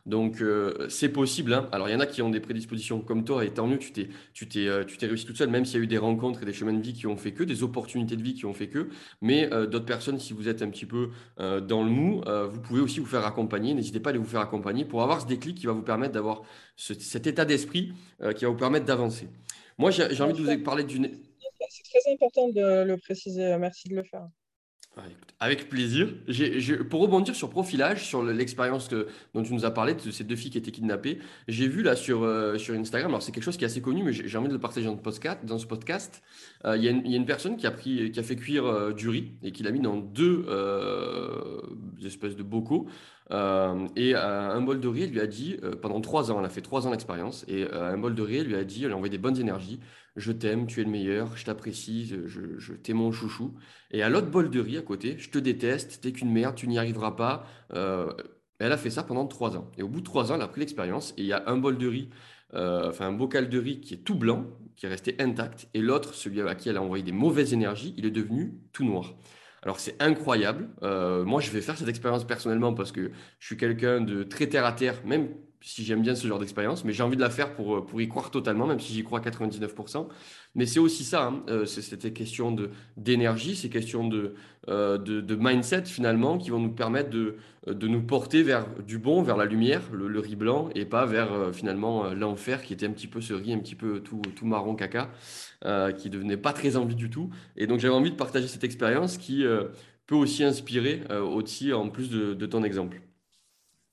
Donc 0.07 0.41
euh, 0.41 0.87
c'est 0.89 1.09
possible. 1.09 1.53
Hein. 1.53 1.67
Alors 1.73 1.89
il 1.89 1.91
y 1.91 1.95
en 1.95 1.99
a 1.99 2.05
qui 2.05 2.21
ont 2.21 2.29
des 2.29 2.39
prédispositions 2.39 3.01
comme 3.01 3.25
toi 3.25 3.43
et 3.43 3.49
tant 3.49 3.67
mieux, 3.67 3.77
tu 3.77 3.91
t'es, 3.91 4.07
tu 4.33 4.47
t'es, 4.47 4.65
euh, 4.65 4.85
tu 4.85 4.97
t'es 4.97 5.05
réussi 5.05 5.25
toute 5.25 5.35
seule, 5.35 5.49
même 5.49 5.65
s'il 5.65 5.79
y 5.79 5.81
a 5.81 5.83
eu 5.83 5.87
des 5.87 5.97
rencontres 5.97 6.43
et 6.43 6.45
des 6.45 6.53
chemins 6.53 6.71
de 6.71 6.81
vie 6.81 6.93
qui 6.93 7.07
ont 7.07 7.17
fait 7.17 7.33
que, 7.33 7.43
des 7.43 7.61
opportunités 7.61 8.15
de 8.15 8.23
vie 8.23 8.33
qui 8.33 8.45
ont 8.45 8.53
fait 8.53 8.69
que. 8.69 8.87
Mais 9.21 9.53
euh, 9.53 9.67
d'autres 9.67 9.85
personnes, 9.85 10.17
si 10.17 10.31
vous 10.31 10.47
êtes 10.47 10.61
un 10.61 10.69
petit 10.69 10.85
peu 10.85 11.09
dans 11.37 11.83
le 11.83 11.89
mou, 11.89 12.21
vous 12.49 12.61
pouvez 12.61 12.79
aussi 12.79 12.99
vous 12.99 13.05
faire 13.05 13.25
accompagner. 13.25 13.73
N'hésitez 13.73 13.99
pas 13.99 14.09
à 14.09 14.11
aller 14.11 14.19
vous 14.19 14.25
faire 14.25 14.39
accompagner 14.39 14.85
pour 14.85 15.03
avoir 15.03 15.21
ce 15.21 15.27
déclic 15.27 15.57
qui 15.57 15.65
va 15.65 15.73
vous 15.73 15.81
permettre 15.81 16.13
d'avoir 16.13 16.43
cet 16.77 17.27
état 17.27 17.43
d'esprit 17.43 17.91
qui 18.35 18.45
va 18.45 18.51
vous 18.51 18.57
permettre 18.57 18.85
d'avancer. 18.85 19.27
Moi, 19.77 19.91
j'ai, 19.91 20.13
j'ai 20.13 20.23
envie 20.23 20.33
de 20.33 20.41
vous 20.41 20.63
parler 20.63 20.83
d'une... 20.83 21.09
C'est 21.69 21.83
très 21.83 22.13
important 22.13 22.47
de 22.49 22.85
le 22.85 22.97
préciser. 22.97 23.57
Merci 23.57 23.89
de 23.89 23.95
le 23.95 24.03
faire. 24.03 24.27
Avec 25.39 25.69
plaisir. 25.69 26.09
pour 26.89 27.01
rebondir 27.01 27.35
sur 27.35 27.51
profilage, 27.51 28.03
sur 28.03 28.23
l'expérience 28.23 28.89
dont 29.35 29.43
tu 29.43 29.53
nous 29.53 29.65
as 29.65 29.71
parlé 29.71 29.93
de 29.93 30.11
ces 30.11 30.23
deux 30.23 30.35
filles 30.35 30.49
qui 30.49 30.57
étaient 30.57 30.71
kidnappées, 30.71 31.19
j'ai 31.47 31.67
vu 31.67 31.83
là 31.83 31.95
sur, 31.95 32.23
euh, 32.23 32.57
Instagram, 32.69 33.11
alors 33.11 33.21
c'est 33.21 33.31
quelque 33.31 33.43
chose 33.43 33.57
qui 33.57 33.63
est 33.63 33.67
assez 33.67 33.81
connu, 33.81 34.01
mais 34.03 34.13
j'ai 34.13 34.37
envie 34.37 34.47
de 34.47 34.53
le 34.53 34.59
partager 34.59 34.87
dans, 34.87 34.95
podcast, 34.95 35.45
dans 35.45 35.59
ce 35.59 35.67
podcast. 35.67 36.23
Euh, 36.65 36.75
il 36.75 36.83
y, 36.83 36.87
a 36.87 36.91
une 36.91 37.25
personne 37.25 37.55
qui 37.55 37.67
a, 37.67 37.71
fait 37.71 38.35
cuire 38.35 38.65
euh, 38.65 38.93
du 38.93 39.09
riz 39.09 39.33
et 39.43 39.51
qui 39.51 39.61
l'a 39.61 39.71
mis 39.71 39.79
dans 39.79 39.97
deux 39.97 40.45
espèces 42.03 42.35
de 42.35 42.43
bocaux. 42.43 42.87
et 43.29 44.15
un 44.15 44.61
bol 44.61 44.79
de 44.79 44.87
riz, 44.87 45.03
elle 45.03 45.11
lui 45.11 45.21
a 45.21 45.27
dit, 45.27 45.57
pendant 45.83 46.01
trois 46.01 46.31
ans, 46.31 46.39
elle 46.39 46.45
a 46.45 46.49
fait 46.49 46.61
trois 46.61 46.87
ans 46.87 46.91
d'expérience, 46.91 47.45
et 47.47 47.69
un 47.71 47.97
bol 47.97 48.15
de 48.15 48.23
riz, 48.23 48.37
elle 48.37 48.47
lui 48.47 48.55
a 48.55 48.63
dit, 48.63 48.85
elle 48.85 48.91
a 48.91 48.95
envoyé 48.95 49.11
des 49.11 49.19
bonnes 49.19 49.39
énergies, 49.39 49.79
je 50.17 50.31
t'aime, 50.31 50.67
tu 50.67 50.81
es 50.81 50.83
le 50.83 50.89
meilleur, 50.89 51.37
je 51.37 51.45
t'apprécie, 51.45 52.05
je, 52.05 52.27
je 52.57 52.73
t'ai 52.73 52.93
mon 52.93 53.11
chouchou. 53.11 53.53
Et 53.91 54.01
à 54.01 54.09
l'autre 54.09 54.29
bol 54.29 54.49
de 54.49 54.59
riz 54.59 54.77
à 54.77 54.81
côté, 54.81 55.15
je 55.17 55.29
te 55.29 55.37
déteste, 55.37 56.01
t'es 56.01 56.11
qu'une 56.11 56.31
merde, 56.31 56.55
tu 56.55 56.67
n'y 56.67 56.77
arriveras 56.77 57.11
pas. 57.11 57.45
Euh, 57.73 58.11
elle 58.59 58.71
a 58.71 58.77
fait 58.77 58.89
ça 58.89 59.03
pendant 59.03 59.27
trois 59.27 59.55
ans. 59.55 59.71
Et 59.77 59.83
au 59.83 59.87
bout 59.87 59.99
de 59.99 60.05
trois 60.05 60.31
ans, 60.31 60.35
elle 60.35 60.41
a 60.41 60.47
pris 60.47 60.61
l'expérience 60.61 61.13
et 61.17 61.21
il 61.21 61.27
y 61.27 61.33
a 61.33 61.43
un 61.47 61.57
bol 61.57 61.77
de 61.77 61.87
riz, 61.87 62.09
euh, 62.55 62.89
enfin 62.89 63.07
un 63.07 63.13
bocal 63.13 63.49
de 63.49 63.59
riz 63.59 63.79
qui 63.79 63.93
est 63.93 63.97
tout 63.97 64.15
blanc, 64.15 64.45
qui 64.75 64.85
est 64.87 64.89
resté 64.89 65.15
intact, 65.19 65.67
et 65.73 65.81
l'autre, 65.81 66.13
celui 66.13 66.41
à 66.41 66.55
qui 66.55 66.69
elle 66.69 66.77
a 66.77 66.81
envoyé 66.81 67.03
des 67.03 67.11
mauvaises 67.11 67.53
énergies, 67.53 67.93
il 67.97 68.05
est 68.05 68.11
devenu 68.11 68.55
tout 68.73 68.83
noir. 68.83 69.15
Alors 69.61 69.79
c'est 69.79 70.01
incroyable. 70.01 70.69
Euh, 70.83 71.25
moi, 71.25 71.41
je 71.41 71.51
vais 71.51 71.61
faire 71.61 71.77
cette 71.77 71.87
expérience 71.87 72.25
personnellement 72.25 72.73
parce 72.73 72.91
que 72.91 73.11
je 73.39 73.45
suis 73.45 73.57
quelqu'un 73.57 74.01
de 74.01 74.23
très 74.23 74.47
terre 74.47 74.65
à 74.65 74.71
terre, 74.71 74.95
même 75.05 75.29
si 75.61 75.83
j'aime 75.83 76.01
bien 76.01 76.15
ce 76.15 76.27
genre 76.27 76.39
d'expérience, 76.39 76.85
mais 76.85 76.93
j'ai 76.93 77.03
envie 77.03 77.15
de 77.15 77.21
la 77.21 77.29
faire 77.29 77.53
pour, 77.53 77.85
pour 77.85 78.01
y 78.01 78.07
croire 78.07 78.31
totalement, 78.31 78.67
même 78.67 78.79
si 78.79 78.93
j'y 78.93 79.03
crois 79.03 79.19
99%. 79.19 80.07
Mais 80.55 80.65
c'est 80.65 80.79
aussi 80.79 81.03
ça, 81.03 81.25
hein, 81.27 81.43
euh, 81.49 81.65
c'était 81.65 82.11
question 82.11 82.55
d'énergie, 82.95 83.55
c'est 83.55 83.69
question 83.69 84.07
de, 84.07 84.33
euh, 84.69 84.97
de, 84.97 85.21
de, 85.21 85.35
mindset 85.35 85.85
finalement 85.85 86.37
qui 86.37 86.49
vont 86.49 86.59
nous 86.59 86.71
permettre 86.71 87.09
de, 87.09 87.37
de 87.67 87.87
nous 87.87 88.01
porter 88.01 88.43
vers 88.43 88.65
du 88.83 88.97
bon, 88.97 89.21
vers 89.21 89.37
la 89.37 89.45
lumière, 89.45 89.81
le, 89.91 90.19
riz 90.19 90.35
blanc, 90.35 90.69
et 90.73 90.85
pas 90.85 91.05
vers 91.05 91.31
euh, 91.31 91.51
finalement 91.51 92.11
l'enfer 92.13 92.63
qui 92.63 92.73
était 92.73 92.87
un 92.87 92.91
petit 92.91 93.07
peu 93.07 93.21
ce 93.21 93.33
riz 93.33 93.53
un 93.53 93.59
petit 93.59 93.75
peu 93.75 93.99
tout, 93.99 94.21
tout 94.35 94.45
marron 94.45 94.75
caca, 94.75 95.11
qui 95.97 96.09
devenait 96.09 96.37
pas 96.37 96.53
très 96.53 96.75
envie 96.75 96.95
du 96.95 97.09
tout. 97.09 97.29
Et 97.55 97.67
donc 97.67 97.79
j'avais 97.79 97.93
envie 97.93 98.11
de 98.11 98.15
partager 98.15 98.47
cette 98.47 98.63
expérience 98.63 99.17
qui 99.17 99.43
peut 100.05 100.15
aussi 100.15 100.43
inspirer 100.43 101.01
aussi 101.09 101.73
en 101.73 101.89
plus 101.89 102.09
de, 102.09 102.33
de 102.33 102.45
ton 102.45 102.63
exemple. 102.63 103.01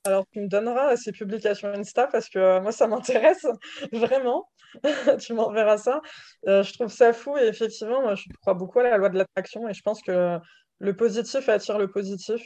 Alors, 0.05 0.27
tu 0.33 0.41
me 0.41 0.49
donneras 0.49 0.97
ces 0.97 1.13
publications 1.13 1.69
Insta 1.69 2.07
parce 2.07 2.29
que 2.29 2.39
euh, 2.39 2.61
moi, 2.61 2.73
ça 2.73 2.87
m'intéresse 2.87 3.47
vraiment. 3.93 4.49
tu 5.21 5.35
m'enverras 5.35 5.79
ça. 5.79 6.01
Euh, 6.47 6.63
je 6.63 6.73
trouve 6.75 6.89
ça 6.89 7.13
fou 7.13 7.37
et 7.37 7.47
effectivement, 7.47 8.03
moi, 8.03 8.15
je 8.15 8.25
crois 8.41 8.55
beaucoup 8.55 8.81
à 8.81 8.85
la 8.85 8.97
loi 8.99 9.09
de 9.09 9.19
l'attraction 9.19 9.69
et 9.69 9.75
je 9.75 9.83
pense 9.83 10.03
que 10.03 10.39
le 10.79 10.97
positif 10.97 11.49
attire 11.49 11.79
le 11.79 11.91
positif. 11.91 12.43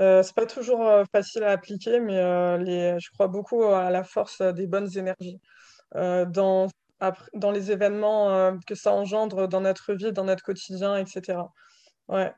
Euh, 0.00 0.22
c'est 0.22 0.34
pas 0.34 0.46
toujours 0.46 0.86
euh, 0.86 1.04
facile 1.12 1.44
à 1.44 1.52
appliquer, 1.52 2.00
mais 2.00 2.20
je 3.00 3.10
crois 3.12 3.28
beaucoup 3.28 3.64
à 3.64 3.90
la 3.90 4.04
force 4.04 4.42
des 4.42 4.66
bonnes 4.66 4.90
énergies 4.96 5.40
dans, 5.94 6.68
dans 7.34 7.50
les 7.52 7.70
événements 7.70 8.58
que 8.66 8.74
ça 8.74 8.92
engendre 8.92 9.48
dans 9.48 9.60
notre 9.60 9.94
vie, 9.94 10.12
dans 10.12 10.24
notre 10.24 10.42
quotidien, 10.42 10.96
etc. 10.96 11.38
Ouais. 12.08 12.32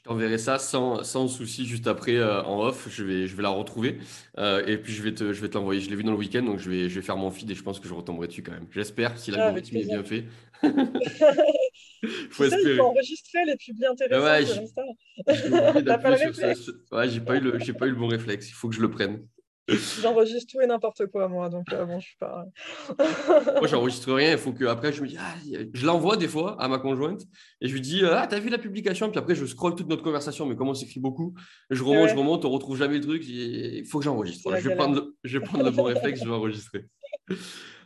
Je 0.00 0.08
t'enverrai 0.08 0.38
ça 0.38 0.58
sans, 0.58 1.04
sans, 1.04 1.28
souci 1.28 1.66
juste 1.66 1.86
après 1.86 2.16
euh, 2.16 2.42
en 2.44 2.62
off. 2.62 2.88
Je 2.90 3.04
vais, 3.04 3.26
je 3.26 3.36
vais 3.36 3.42
la 3.42 3.50
retrouver 3.50 3.98
euh, 4.38 4.64
et 4.66 4.78
puis 4.78 4.94
je 4.94 5.02
vais 5.02 5.12
te, 5.12 5.34
je 5.34 5.42
vais 5.42 5.50
te 5.50 5.58
l'envoyer. 5.58 5.82
Je 5.82 5.90
l'ai 5.90 5.96
vu 5.96 6.02
dans 6.02 6.12
le 6.12 6.16
week-end 6.16 6.42
donc 6.42 6.58
je 6.58 6.70
vais, 6.70 6.88
je 6.88 6.94
vais 6.94 7.04
faire 7.04 7.18
mon 7.18 7.30
feed 7.30 7.50
et 7.50 7.54
je 7.54 7.62
pense 7.62 7.80
que 7.80 7.86
je 7.86 7.92
retomberai 7.92 8.26
dessus 8.26 8.42
quand 8.42 8.52
même. 8.52 8.66
J'espère 8.70 9.18
si 9.18 9.30
l'algorithme 9.30 9.76
ah, 9.76 9.78
est 9.78 9.84
bien 9.84 10.02
fait. 10.02 10.24
faut 12.30 12.44
espérer. 12.44 12.70
il 12.70 12.76
faut 12.78 12.84
enregistrer 12.84 13.44
les 13.44 13.56
pubs 13.56 13.84
intéressants 13.84 14.24
ouais, 14.24 14.46
sur 14.46 14.62
Insta. 14.62 14.82
Ouais, 16.92 17.10
j'ai 17.10 17.20
pas 17.20 17.36
eu 17.36 17.40
le, 17.40 17.58
j'ai 17.58 17.74
pas 17.74 17.86
eu 17.86 17.90
le 17.90 17.96
bon 17.96 18.08
réflexe. 18.08 18.48
Il 18.48 18.54
faut 18.54 18.70
que 18.70 18.76
je 18.76 18.80
le 18.80 18.90
prenne. 18.90 19.26
J'enregistre 20.00 20.52
tout 20.52 20.60
et 20.60 20.66
n'importe 20.66 21.06
quoi, 21.06 21.28
moi, 21.28 21.48
donc 21.48 21.72
euh, 21.72 21.84
bon, 21.84 22.00
je 22.00 22.06
suis 22.06 22.16
pas. 22.16 22.44
moi, 22.98 23.66
j'enregistre 23.66 24.12
rien. 24.12 24.32
Il 24.32 24.38
faut 24.38 24.52
que 24.52 24.64
après, 24.64 24.92
je 24.92 25.02
me 25.02 25.08
dis, 25.08 25.16
ah, 25.18 25.34
je 25.72 25.86
l'envoie 25.86 26.16
des 26.16 26.28
fois 26.28 26.60
à 26.60 26.68
ma 26.68 26.78
conjointe 26.78 27.22
et 27.60 27.68
je 27.68 27.72
lui 27.72 27.80
dis, 27.80 28.02
ah, 28.04 28.26
t'as 28.28 28.38
vu 28.38 28.48
la 28.48 28.58
publication? 28.58 29.10
Puis 29.10 29.18
après, 29.18 29.34
je 29.34 29.44
scrolle 29.46 29.74
toute 29.74 29.88
notre 29.88 30.02
conversation, 30.02 30.46
mais 30.46 30.56
comment 30.56 30.72
on 30.72 30.74
s'écrit 30.74 31.00
beaucoup? 31.00 31.34
Je 31.70 31.82
remonte, 31.82 32.08
je 32.08 32.14
remonte, 32.14 32.44
on 32.44 32.50
retrouve 32.50 32.76
jamais 32.76 32.94
le 32.94 33.00
truc. 33.02 33.22
Il 33.26 33.84
faut 33.86 33.98
que 33.98 34.04
j'enregistre. 34.04 34.56
je, 34.58 34.68
vais 34.68 34.76
prendre 34.76 34.96
le, 34.96 35.16
je 35.24 35.38
vais 35.38 35.44
prendre 35.44 35.64
le 35.64 35.70
bon 35.70 35.84
réflexe, 35.84 36.20
je 36.20 36.28
vais 36.28 36.34
enregistrer. 36.34 36.86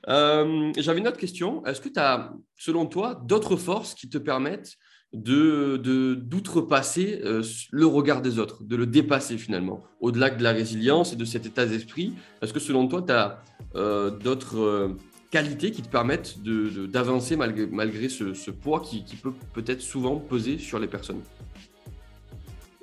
Euh, 0.09 0.73
j'avais 0.77 0.99
une 1.01 1.09
autre 1.09 1.19
question. 1.19 1.65
Est-ce 1.65 1.81
que 1.81 1.89
tu 1.89 1.99
as, 1.99 2.33
selon 2.57 2.87
toi, 2.87 3.21
d'autres 3.25 3.57
forces 3.57 3.95
qui 3.95 4.09
te 4.09 4.19
permettent 4.19 4.75
de 5.15 6.17
d'outrepasser 6.17 7.21
euh, 7.25 7.43
le 7.71 7.87
regard 7.87 8.21
des 8.21 8.39
autres, 8.39 8.65
de 8.65 8.77
le 8.77 8.87
dépasser 8.87 9.39
finalement, 9.39 9.83
au-delà 10.01 10.31
de 10.31 10.43
la 10.43 10.53
résilience 10.53 11.13
et 11.13 11.17
de 11.17 11.25
cet 11.25 11.47
état 11.47 11.65
d'esprit. 11.65 12.15
Est-ce 12.43 12.53
que 12.53 12.61
selon 12.61 12.89
toi, 12.89 13.03
tu 13.03 13.13
as 13.13 13.43
euh, 13.77 14.11
d'autres 14.11 14.59
euh, 14.59 14.89
qualités 15.31 15.71
qui 15.71 15.83
te 15.83 15.89
permettent 15.89 16.39
d'avancer 16.43 17.37
malgré, 17.37 17.67
malgré 17.67 18.09
ce, 18.09 18.51
poids 18.51 18.81
qui 18.81 19.05
peut 19.23 19.33
peut-être 19.53 19.81
souvent 19.81 20.17
peser 20.17 20.59
sur 20.59 20.79
les 20.79 20.89
personnes? 20.89 21.23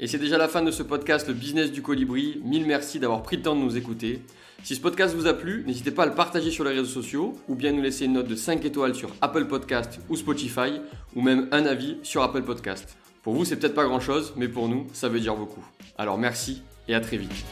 Et 0.03 0.07
c'est 0.07 0.17
déjà 0.17 0.39
la 0.39 0.47
fin 0.47 0.63
de 0.63 0.71
ce 0.71 0.81
podcast, 0.81 1.27
le 1.27 1.35
business 1.35 1.71
du 1.71 1.83
colibri. 1.83 2.41
Mille 2.43 2.65
merci 2.65 2.99
d'avoir 2.99 3.21
pris 3.21 3.37
le 3.37 3.43
temps 3.43 3.55
de 3.55 3.61
nous 3.61 3.77
écouter. 3.77 4.23
Si 4.63 4.75
ce 4.75 4.81
podcast 4.81 5.13
vous 5.13 5.27
a 5.27 5.35
plu, 5.35 5.63
n'hésitez 5.67 5.91
pas 5.91 6.03
à 6.03 6.05
le 6.07 6.15
partager 6.15 6.49
sur 6.49 6.63
les 6.63 6.71
réseaux 6.71 6.85
sociaux 6.85 7.37
ou 7.47 7.53
bien 7.53 7.71
nous 7.71 7.83
laisser 7.83 8.05
une 8.05 8.13
note 8.13 8.27
de 8.27 8.35
5 8.35 8.65
étoiles 8.65 8.95
sur 8.95 9.11
Apple 9.21 9.45
Podcast 9.45 9.99
ou 10.09 10.15
Spotify 10.15 10.81
ou 11.15 11.21
même 11.21 11.47
un 11.51 11.67
avis 11.67 11.97
sur 12.01 12.23
Apple 12.23 12.41
Podcast. 12.41 12.97
Pour 13.21 13.35
vous, 13.35 13.45
c'est 13.45 13.57
peut-être 13.57 13.75
pas 13.75 13.85
grand-chose, 13.85 14.33
mais 14.37 14.47
pour 14.47 14.67
nous, 14.69 14.87
ça 14.91 15.07
veut 15.07 15.19
dire 15.19 15.35
beaucoup. 15.35 15.63
Alors 15.99 16.17
merci 16.17 16.63
et 16.87 16.95
à 16.95 16.99
très 16.99 17.17
vite. 17.17 17.45